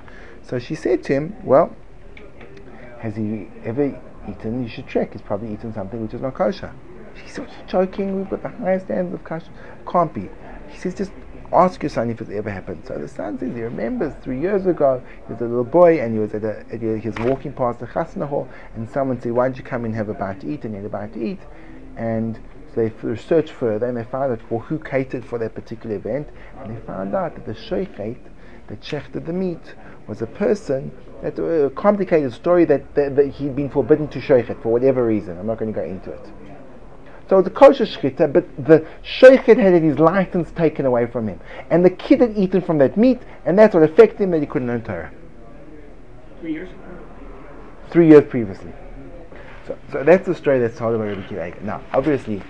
So 0.43 0.59
she 0.59 0.75
said 0.75 1.03
to 1.05 1.15
him, 1.15 1.37
Well, 1.43 1.75
has 2.99 3.17
he 3.17 3.49
ever 3.65 4.01
eaten 4.29 4.63
you 4.63 4.69
should 4.69 4.87
check, 4.87 5.13
he's 5.13 5.23
probably 5.23 5.53
eaten 5.53 5.73
something 5.73 6.01
which 6.01 6.15
is 6.15 6.21
not 6.21 6.35
kosher. 6.35 6.73
She 7.25 7.31
said, 7.31 7.49
You're 7.57 7.67
joking, 7.69 8.17
we've 8.17 8.31
got 8.31 8.43
the 8.43 8.49
highest 8.49 8.87
standards 8.87 9.15
of 9.15 9.25
kosher. 9.25 9.51
Can't 9.91 10.13
be. 10.13 10.29
He 10.69 10.79
says, 10.79 10.95
just 10.95 11.13
ask 11.53 11.83
your 11.83 11.91
son 11.91 12.11
if 12.11 12.21
it's 12.21 12.31
ever 12.31 12.51
happened. 12.51 12.83
So 12.87 12.99
the 12.99 13.09
son 13.09 13.39
says 13.39 13.55
he 13.55 13.63
remembers 13.63 14.15
three 14.23 14.41
years 14.41 14.67
ago, 14.67 15.03
he 15.27 15.33
was 15.33 15.43
a 15.43 15.45
little 15.45 15.65
boy 15.65 16.01
and 16.01 16.15
he 16.15 16.19
was 16.19 16.35
at 16.35 16.45
a, 16.45 16.65
he 16.77 17.09
was 17.09 17.19
walking 17.19 17.53
past 17.53 17.79
the 17.79 17.87
chasna 17.87 18.27
hall 18.27 18.49
and 18.75 18.89
someone 18.89 19.21
said, 19.21 19.33
Why 19.33 19.49
don't 19.49 19.57
you 19.57 19.65
come 19.65 19.85
and 19.85 19.95
have 19.95 20.09
a 20.09 20.15
bite 20.15 20.41
to 20.41 20.51
eat? 20.51 20.65
And 20.65 20.75
he 20.75 20.77
had 20.77 20.87
a 20.87 20.89
bite 20.89 21.13
to 21.15 21.23
eat. 21.23 21.41
And 21.97 22.37
so 22.75 22.77
they 22.77 22.89
researched 23.07 23.53
further 23.53 23.87
and 23.87 23.97
they 23.97 24.05
found 24.05 24.33
out 24.33 24.41
for 24.49 24.61
who 24.61 24.79
catered 24.79 25.25
for 25.25 25.39
that 25.39 25.55
particular 25.55 25.97
event 25.97 26.29
and 26.61 26.75
they 26.75 26.81
found 26.87 27.15
out 27.15 27.35
that 27.35 27.45
the 27.45 27.55
shoichet 27.55 28.19
that 28.69 28.81
shechted 28.81 29.27
the 29.27 29.33
meat 29.33 29.75
was 30.07 30.23
a 30.23 30.27
person 30.27 30.91
that 31.23 31.39
a 31.39 31.71
complicated 31.71 32.33
story 32.33 32.65
that, 32.65 32.95
that, 32.95 33.15
that 33.15 33.29
he'd 33.29 33.55
been 33.55 33.69
forbidden 33.69 34.09
to 34.09 34.21
shoichet 34.21 34.61
for 34.63 34.73
whatever 34.73 35.07
reason. 35.07 35.39
I'm 35.39 35.47
not 35.47 35.59
going 35.59 35.73
to 35.73 35.79
go 35.79 35.85
into 35.85 36.11
it. 36.11 36.33
So 37.33 37.39
it 37.39 37.45
was 37.45 37.47
a 37.47 37.55
kosher 37.55 37.87
shchita, 37.87 38.31
but 38.31 38.45
the 38.63 38.87
shoichet 39.03 39.57
had 39.57 39.83
his 39.83 39.99
license 39.99 40.51
taken 40.51 40.85
away 40.85 41.07
from 41.07 41.29
him. 41.29 41.41
And 41.71 41.83
the 41.83 41.89
kid 41.89 42.21
had 42.21 42.37
eaten 42.37 42.61
from 42.61 42.77
that 42.77 42.99
meat, 42.99 43.23
and 43.47 43.59
that's 43.59 43.73
what 43.73 43.83
affected 43.83 44.21
him 44.21 44.33
that 44.33 44.41
he 44.41 44.47
couldn't 44.47 44.69
learn 44.69 44.83
Torah. 44.83 45.11
Three 46.43 46.53
years. 46.53 46.69
Three 47.89 48.09
years 48.09 48.29
previously. 48.29 48.71
So, 49.67 49.79
so 49.91 50.05
that's 50.05 50.27
the 50.27 50.35
story 50.35 50.59
that's 50.59 50.77
told 50.77 50.95
about 50.95 51.07
Rabbi 51.07 51.23
Akiva. 51.23 51.63
Now, 51.63 51.81
obviously, 51.95 52.43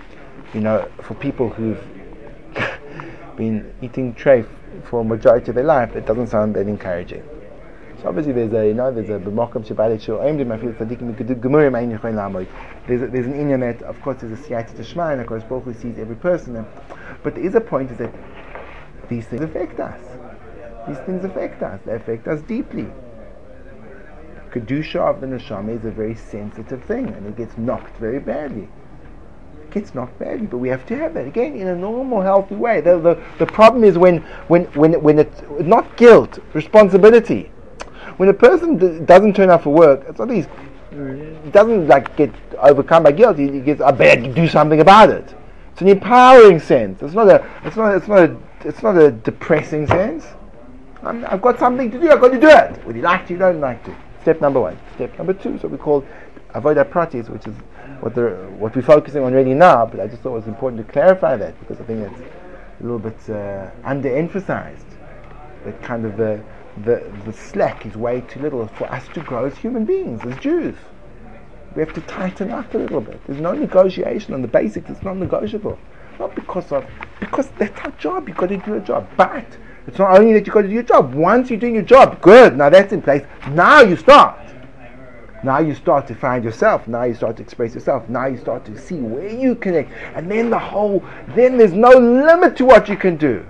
you 0.53 0.59
know, 0.59 0.91
for 1.01 1.13
people 1.13 1.47
who've 1.47 1.81
been 3.37 3.73
eating 3.81 4.13
treif 4.13 4.45
for 4.83 4.99
a 4.99 5.05
majority 5.05 5.51
of 5.51 5.55
their 5.55 5.63
life, 5.63 5.95
it 5.95 6.05
doesn't 6.05 6.27
sound 6.27 6.57
that 6.57 6.67
encouraging. 6.67 7.23
So 8.03 8.09
obviously 8.09 8.33
there's 8.33 8.51
a, 8.51 8.67
you 8.67 8.73
know, 8.73 8.91
there's 8.91 9.09
a 9.09 9.17
b'mokum 9.17 9.65
shabbat 9.65 10.01
shul 10.01 10.17
oimdim 10.17 10.47
afil. 10.47 10.77
There's 12.85 13.01
an 13.25 13.33
inyan 13.33 13.61
that, 13.61 13.81
of 13.83 14.01
course, 14.01 14.19
there's 14.19 14.37
a 14.37 14.43
siyata 14.43 14.73
dishmaya, 14.73 15.13
and 15.13 15.21
of 15.21 15.27
course, 15.27 15.43
Baruch 15.43 15.63
Hu 15.63 15.73
sees 15.73 15.97
every 15.97 16.17
person. 16.17 16.65
But 17.23 17.35
there 17.35 17.45
is 17.45 17.55
a 17.55 17.61
point 17.61 17.91
is 17.91 17.97
that 17.99 18.13
these 19.07 19.25
things 19.27 19.41
affect 19.41 19.79
us. 19.79 20.01
These 20.85 20.97
things 21.05 21.23
affect 21.23 21.63
us. 21.63 21.79
They 21.85 21.93
affect 21.93 22.27
us 22.27 22.41
deeply. 22.41 22.87
Kedusha 24.51 24.97
of 24.97 25.21
the 25.21 25.27
neshama 25.27 25.79
is 25.79 25.85
a 25.85 25.91
very 25.91 26.15
sensitive 26.15 26.83
thing, 26.83 27.07
and 27.07 27.25
it 27.25 27.37
gets 27.37 27.57
knocked 27.57 27.95
very 27.99 28.19
badly. 28.19 28.67
It 29.61 29.71
gets 29.71 29.95
knocked 29.95 30.19
badly, 30.19 30.47
but 30.47 30.57
we 30.57 30.67
have 30.67 30.85
to 30.87 30.97
have 30.97 31.13
that 31.13 31.25
again 31.25 31.55
in 31.55 31.69
a 31.69 31.75
normal, 31.75 32.19
healthy 32.19 32.55
way. 32.55 32.81
The, 32.81 32.99
the, 32.99 33.23
the 33.39 33.45
problem 33.45 33.85
is 33.85 33.97
when 33.97 34.17
when 34.49 34.65
when 34.73 35.01
when 35.01 35.19
it's 35.19 35.41
not 35.61 35.95
guilt, 35.95 36.39
responsibility. 36.53 37.52
When 38.17 38.29
a 38.29 38.33
person 38.33 38.77
d- 38.77 38.99
doesn't 39.05 39.35
turn 39.35 39.49
up 39.49 39.63
for 39.63 39.73
work, 39.73 40.05
it's 40.07 40.19
not 40.19 40.29
he's 40.29 40.47
he 40.91 41.49
doesn't 41.49 41.87
like 41.87 42.15
get 42.15 42.31
overcome 42.59 43.03
by 43.03 43.11
guilt. 43.11 43.37
He, 43.37 43.51
he 43.51 43.59
gets, 43.61 43.81
I 43.81 43.91
better 43.91 44.31
do 44.31 44.47
something 44.47 44.79
about 44.79 45.09
it. 45.09 45.33
It's 45.71 45.81
an 45.81 45.87
empowering 45.87 46.59
sense. 46.59 47.01
It's 47.01 47.15
not 47.15 47.27
a. 47.27 47.43
It's 47.65 47.75
not. 47.75 47.95
It's 47.95 48.07
not 48.07 48.19
a. 48.19 48.37
It's 48.63 48.83
not 48.83 48.95
a 48.95 49.11
depressing 49.11 49.87
sense. 49.87 50.25
I'm, 51.01 51.25
I've 51.25 51.41
got 51.41 51.57
something 51.57 51.89
to 51.89 51.99
do. 51.99 52.11
I've 52.11 52.21
got 52.21 52.31
to 52.31 52.39
do 52.39 52.47
it. 52.47 52.85
Whether 52.85 52.99
you 52.99 53.03
like 53.03 53.25
to, 53.27 53.33
you 53.33 53.39
don't 53.39 53.59
like 53.59 53.83
to. 53.85 53.95
Step 54.21 54.39
number 54.39 54.61
one. 54.61 54.77
Step 54.95 55.17
number 55.17 55.33
two. 55.33 55.57
So 55.57 55.67
we 55.67 55.77
call 55.77 56.05
avodah 56.53 56.87
pratis, 56.89 57.27
which 57.27 57.47
is 57.47 57.55
what 58.01 58.13
the 58.13 58.29
what 58.59 58.75
we're 58.75 58.83
focusing 58.83 59.23
on 59.23 59.33
really 59.33 59.55
now. 59.55 59.87
But 59.87 59.99
I 59.99 60.07
just 60.07 60.21
thought 60.21 60.33
it 60.33 60.45
was 60.45 60.47
important 60.47 60.85
to 60.85 60.93
clarify 60.93 61.37
that 61.37 61.59
because 61.59 61.81
I 61.81 61.85
think 61.85 62.03
that's 62.03 62.21
a 62.79 62.83
little 62.83 62.99
bit 62.99 63.17
uh, 63.29 63.71
underemphasized. 63.83 64.85
That 65.65 65.81
kind 65.81 66.05
of 66.05 66.17
the, 66.17 66.43
the, 66.83 67.11
the 67.25 67.33
slack 67.33 67.85
is 67.85 67.95
way 67.95 68.21
too 68.21 68.39
little 68.39 68.67
for 68.67 68.91
us 68.91 69.07
to 69.13 69.21
grow 69.21 69.45
as 69.45 69.57
human 69.57 69.85
beings, 69.85 70.21
as 70.25 70.37
Jews. 70.39 70.75
We 71.75 71.81
have 71.81 71.93
to 71.93 72.01
tighten 72.01 72.51
up 72.51 72.73
a 72.73 72.77
little 72.77 73.01
bit. 73.01 73.19
There's 73.25 73.41
no 73.41 73.53
negotiation 73.53 74.33
on 74.33 74.41
the 74.41 74.47
basics, 74.47 74.89
it's 74.89 75.03
not 75.03 75.17
negotiable. 75.17 75.77
Not 76.19 76.35
because 76.35 76.71
of, 76.71 76.85
because 77.19 77.49
that's 77.57 77.79
our 77.81 77.91
job, 77.91 78.27
you've 78.27 78.37
got 78.37 78.49
to 78.49 78.57
do 78.57 78.75
a 78.75 78.79
job. 78.79 79.07
But 79.17 79.45
it's 79.87 79.97
not 79.97 80.17
only 80.17 80.33
that 80.33 80.45
you've 80.45 80.53
got 80.53 80.61
to 80.61 80.67
do 80.67 80.73
your 80.73 80.83
job. 80.83 81.13
Once 81.13 81.49
you're 81.49 81.59
doing 81.59 81.75
your 81.75 81.83
job, 81.83 82.21
good, 82.21 82.55
now 82.55 82.69
that's 82.69 82.93
in 82.93 83.01
place. 83.01 83.23
Now 83.49 83.81
you 83.81 83.95
start. 83.95 84.39
Now 85.43 85.59
you 85.59 85.75
start 85.75 86.07
to 86.07 86.15
find 86.15 86.43
yourself. 86.43 86.87
Now 86.87 87.03
you 87.03 87.13
start 87.15 87.35
to 87.37 87.43
express 87.43 87.73
yourself. 87.73 88.07
Now 88.07 88.27
you 88.27 88.37
start 88.37 88.63
to 88.65 88.79
see 88.79 88.99
where 88.99 89.27
you 89.27 89.55
connect. 89.55 89.91
And 90.15 90.31
then 90.31 90.49
the 90.49 90.59
whole, 90.59 91.03
then 91.29 91.57
there's 91.57 91.73
no 91.73 91.89
limit 91.89 92.55
to 92.57 92.65
what 92.65 92.87
you 92.87 92.95
can 92.95 93.17
do. 93.17 93.45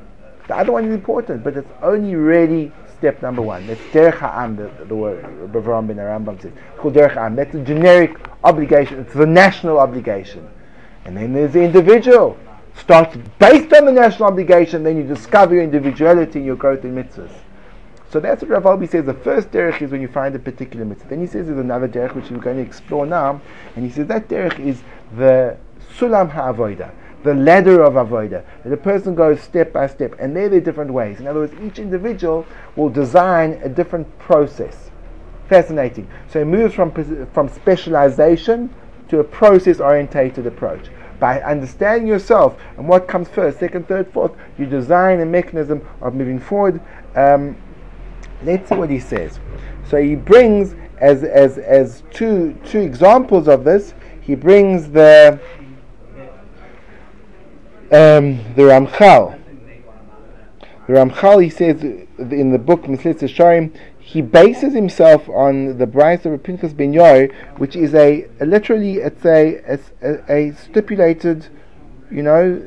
The 0.47 0.57
other 0.57 0.71
one 0.71 0.85
is 0.85 0.93
important, 0.93 1.43
but 1.43 1.55
it's 1.55 1.69
only 1.81 2.15
really 2.15 2.71
step 3.03 3.21
number 3.21 3.41
one. 3.41 3.67
That's 3.67 3.81
derech 3.91 4.19
ha'am, 4.19 4.55
the, 4.55 4.71
the 4.85 4.95
word 4.95 5.25
Bavram 5.51 5.87
ben 5.87 5.97
Rambam 5.97 6.41
says. 6.41 6.53
It's 6.55 6.79
called 6.79 6.93
derech 6.93 7.15
ha'am. 7.15 7.35
That's 7.35 7.53
a 7.53 7.59
generic 7.59 8.15
obligation. 8.45 9.01
It's 9.01 9.13
the 9.13 9.25
national 9.25 9.77
obligation. 9.77 10.49
And 11.03 11.17
then 11.17 11.33
there's 11.33 11.51
the 11.51 11.63
individual. 11.63 12.37
Starts 12.77 13.17
based 13.39 13.73
on 13.73 13.87
the 13.87 13.91
national 13.91 14.29
obligation, 14.29 14.83
then 14.83 14.95
you 14.95 15.03
discover 15.03 15.53
your 15.55 15.65
individuality 15.65 16.39
and 16.39 16.45
your 16.45 16.55
growth 16.55 16.85
in 16.85 16.95
mitzvahs. 16.95 17.29
So 18.09 18.21
that's 18.21 18.41
what 18.41 18.51
Rav 18.51 18.65
Albi 18.65 18.87
says. 18.87 19.03
The 19.05 19.13
first 19.13 19.51
derech 19.51 19.81
is 19.81 19.91
when 19.91 19.99
you 19.99 20.07
find 20.07 20.33
a 20.33 20.39
particular 20.39 20.85
mitzvah. 20.85 21.09
Then 21.09 21.19
he 21.19 21.27
says 21.27 21.47
there's 21.47 21.59
another 21.59 21.89
derech 21.89 22.15
which 22.15 22.31
we're 22.31 22.37
going 22.37 22.55
to 22.55 22.63
explore 22.63 23.05
now, 23.05 23.41
and 23.75 23.83
he 23.83 23.91
says 23.91 24.07
that 24.07 24.29
derech 24.29 24.65
is 24.65 24.81
the 25.17 25.57
sulam 25.97 26.29
ha'avoida, 26.29 26.89
the 27.23 27.33
ladder 27.33 27.81
of 27.81 27.93
avoida. 27.93 28.43
That 28.63 28.73
a 28.73 28.77
person 28.77 29.15
goes 29.15 29.41
step 29.41 29.73
by 29.73 29.87
step, 29.87 30.15
and 30.19 30.35
there 30.35 30.53
are 30.53 30.59
different 30.59 30.91
ways. 30.91 31.19
In 31.19 31.27
other 31.27 31.41
words, 31.41 31.53
each 31.61 31.79
individual 31.79 32.45
will 32.75 32.89
design 32.89 33.59
a 33.63 33.69
different 33.69 34.07
process. 34.19 34.91
Fascinating. 35.49 36.07
So 36.29 36.39
he 36.39 36.45
moves 36.45 36.73
from 36.73 36.91
from 37.33 37.49
specialization 37.49 38.73
to 39.09 39.19
a 39.19 39.23
process-orientated 39.23 40.47
approach 40.47 40.89
by 41.19 41.41
understanding 41.41 42.07
yourself 42.07 42.57
and 42.77 42.87
what 42.87 43.07
comes 43.07 43.29
first, 43.29 43.59
second, 43.59 43.87
third, 43.87 44.11
fourth, 44.11 44.31
you 44.57 44.65
design 44.65 45.19
a 45.21 45.25
mechanism 45.25 45.87
of 46.01 46.15
moving 46.15 46.39
forward. 46.39 46.81
Um, 47.15 47.55
let's 48.43 48.67
see 48.67 48.75
what 48.75 48.89
he 48.89 48.99
says. 48.99 49.39
So 49.87 50.01
he 50.01 50.15
brings 50.15 50.75
as 50.97 51.23
as 51.23 51.57
as 51.57 52.03
two 52.11 52.57
two 52.65 52.79
examples 52.79 53.47
of 53.47 53.63
this. 53.63 53.93
He 54.21 54.35
brings 54.35 54.89
the 54.89 55.39
um, 57.93 58.37
the 58.55 58.63
Ramchal. 58.63 59.39
The 60.87 60.93
Ramchal 60.93 61.43
he 61.43 61.49
says 61.49 61.83
in 61.83 62.51
the 62.51 62.57
book 62.57 62.83
Mesillas 62.83 63.19
Yesharim 63.19 63.77
he 63.99 64.21
bases 64.21 64.73
himself 64.73 65.29
on 65.29 65.77
the 65.77 65.87
Braisa 65.87 66.33
of 66.33 66.43
Pinchas 66.43 66.73
Ben 66.73 66.91
Yair, 66.91 67.33
which 67.57 67.75
is 67.75 67.93
a, 67.93 68.27
a 68.41 68.45
literally 68.45 68.97
it's 68.97 69.23
a, 69.25 69.79
a, 70.01 70.31
a, 70.31 70.51
stipulated, 70.55 71.47
you 72.11 72.21
know, 72.21 72.61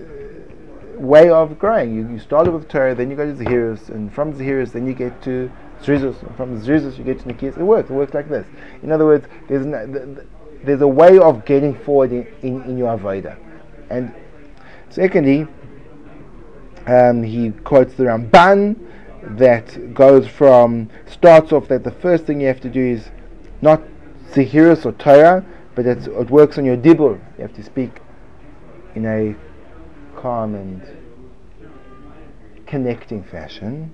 way 0.95 1.29
of 1.29 1.59
growing. 1.59 1.95
You, 1.95 2.09
you 2.09 2.19
start 2.19 2.51
with 2.51 2.69
Torah, 2.69 2.95
then 2.95 3.11
you 3.11 3.17
go 3.17 3.27
to 3.27 3.45
Zahirus, 3.45 3.91
and 3.91 4.13
from 4.13 4.33
Zahirus, 4.33 4.73
then 4.73 4.87
you 4.87 4.95
get 4.95 5.21
to 5.23 5.53
Zrizus, 5.83 6.23
and 6.23 6.37
from 6.37 6.61
Zrizus 6.61 6.97
you 6.97 7.05
get 7.05 7.21
to 7.21 7.27
Nekiyus. 7.27 7.59
It 7.59 7.65
works. 7.65 7.91
It 7.91 7.95
works 7.95 8.15
like 8.15 8.29
this. 8.29 8.47
In 8.83 8.91
other 8.91 9.05
words, 9.05 9.27
there's 9.49 9.67
there's 10.65 10.81
a 10.81 10.89
way 10.89 11.19
of 11.19 11.45
getting 11.45 11.75
forward 11.75 12.13
in, 12.13 12.27
in, 12.43 12.63
in 12.63 12.79
your 12.79 12.97
avodah. 12.97 13.37
And 13.91 14.13
secondly, 14.97 15.47
um, 16.87 17.23
he 17.23 17.51
quotes 17.51 17.95
the 17.95 18.05
Ramban 18.05 18.77
that 19.37 19.93
goes 19.93 20.27
from 20.27 20.89
starts 21.05 21.53
off 21.53 21.69
that 21.69 21.85
the 21.85 21.91
first 21.91 22.25
thing 22.25 22.41
you 22.41 22.47
have 22.47 22.61
to 22.61 22.71
do 22.71 22.81
is 22.81 23.11
not 23.61 23.83
Zahirus 24.33 24.87
or 24.87 24.93
Torah, 24.93 25.45
but 25.75 25.85
it 25.87 26.31
works 26.31 26.57
on 26.57 26.65
your 26.65 26.79
dibur. 26.79 27.21
You 27.37 27.43
have 27.43 27.53
to 27.55 27.63
speak 27.63 28.01
in 28.95 29.05
a 29.05 29.37
calm 30.19 30.55
and 30.55 30.83
connecting 32.67 33.23
fashion. 33.23 33.93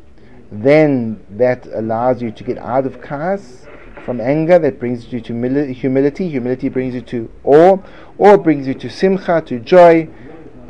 Then 0.53 1.25
that 1.31 1.67
allows 1.67 2.23
you 2.23 2.31
to 2.31 2.45
get 2.45 2.59
out 2.59 2.87
of 2.87 3.03
chaos 3.03 3.67
from 4.05 4.21
anger, 4.21 4.59
that 4.59 4.79
brings 4.79 5.12
you 5.12 5.21
to 5.21 5.27
humility. 5.27 6.29
Humility 6.29 6.69
brings 6.69 6.95
you 6.95 7.01
to 7.03 7.31
awe, 7.43 7.79
awe 8.19 8.37
brings 8.37 8.69
you 8.69 8.75
to 8.75 8.88
simcha, 8.88 9.43
to 9.47 9.59
joy, 9.59 10.09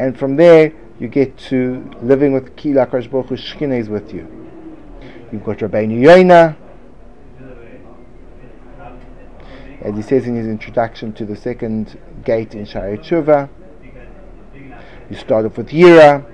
and 0.02 0.18
from 0.18 0.34
there 0.34 0.72
you 0.98 1.06
get 1.06 1.38
to 1.38 1.88
living 2.02 2.32
with 2.32 2.56
Kila 2.56 2.86
Baruch 2.86 3.06
Hu 3.28 3.36
Shekhinah 3.36 3.78
is 3.78 3.88
with 3.88 4.12
you. 4.12 4.26
You've 5.30 5.44
got 5.44 5.58
Rabbeinu 5.58 5.96
Yoina, 6.00 6.56
as 9.80 9.94
he 9.94 10.02
says 10.02 10.26
in 10.26 10.34
his 10.34 10.48
introduction 10.48 11.12
to 11.12 11.24
the 11.24 11.36
second 11.36 12.00
gate 12.24 12.52
in 12.56 12.66
Shaarei 12.66 12.98
Teshuvah. 12.98 13.48
You 15.08 15.16
start 15.16 15.46
off 15.46 15.56
with 15.56 15.68
Yira, 15.68 16.24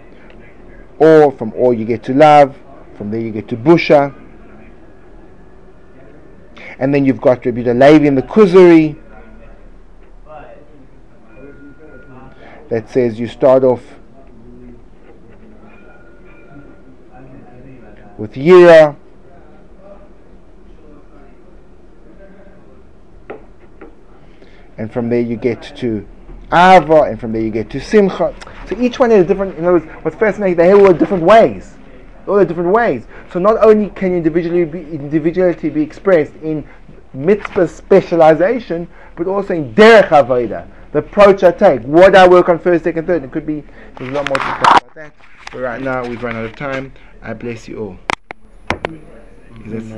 or 0.99 1.31
from 1.33 1.53
or 1.55 1.75
you 1.75 1.85
get 1.85 2.03
to 2.05 2.15
love, 2.15 2.57
from 2.97 3.11
there 3.11 3.21
you 3.21 3.31
get 3.31 3.49
to 3.49 3.57
Busha, 3.57 4.15
and 6.79 6.95
then 6.95 7.05
you've 7.05 7.21
got 7.21 7.45
Rabbi 7.45 7.61
Levi 7.61 8.07
in 8.07 8.15
the 8.15 8.23
Kuzari 8.23 8.97
that 12.69 12.91
says 12.91 13.19
you 13.19 13.27
start 13.27 13.65
off 13.65 13.83
with 18.19 18.35
Yira. 18.35 18.97
And 24.77 24.93
from 24.93 25.09
there 25.09 25.21
you 25.21 25.37
get 25.37 25.63
to 25.79 26.07
Ava, 26.53 27.03
and 27.03 27.21
from 27.21 27.33
there 27.33 27.43
you 27.43 27.51
get 27.51 27.69
to 27.71 27.81
Simcha. 27.81 28.35
So 28.69 28.81
each 28.81 28.99
one 28.99 29.11
is 29.11 29.27
different. 29.27 29.59
In 29.59 29.65
other 29.65 29.79
words, 29.79 29.87
what's 30.03 30.17
fascinating, 30.17 30.57
they 30.57 30.69
have 30.69 30.79
all 30.79 30.93
different 30.93 31.25
ways. 31.25 31.75
All 32.27 32.37
the 32.37 32.45
different 32.45 32.71
ways. 32.71 33.07
So 33.33 33.39
not 33.39 33.57
only 33.65 33.91
can 33.91 34.15
individually 34.15 34.65
be, 34.65 34.81
individuality 34.81 35.71
be 35.71 35.83
expressed 35.83 36.35
in 36.43 36.69
mitzvah 37.13 37.67
specialization, 37.67 38.89
but 39.17 39.27
also 39.27 39.55
in 39.55 39.75
derech 39.75 40.09
avodah, 40.09 40.69
the 40.93 40.99
approach 41.01 41.43
I 41.43 41.53
take, 41.53 41.83
what 41.83 42.15
I 42.15 42.27
work 42.27 42.49
on 42.49 42.59
first, 42.59 42.85
second, 42.85 43.07
third. 43.07 43.25
It 43.25 43.33
could 43.33 43.47
be 43.47 43.63
there's 43.97 44.11
a 44.11 44.13
lot 44.13 44.29
more 44.29 44.37
to 44.37 44.43
talk 44.43 44.61
about 44.61 44.95
that. 44.95 45.15
But 45.53 45.61
right 45.61 45.81
now 45.83 46.07
we've 46.07 46.23
run 46.23 46.37
out 46.37 46.45
of 46.45 46.57
time. 46.57 46.93
I 47.23 47.35
bless 47.35 47.69
you 47.69 47.79
all. 47.79 47.99
Is 49.67 49.93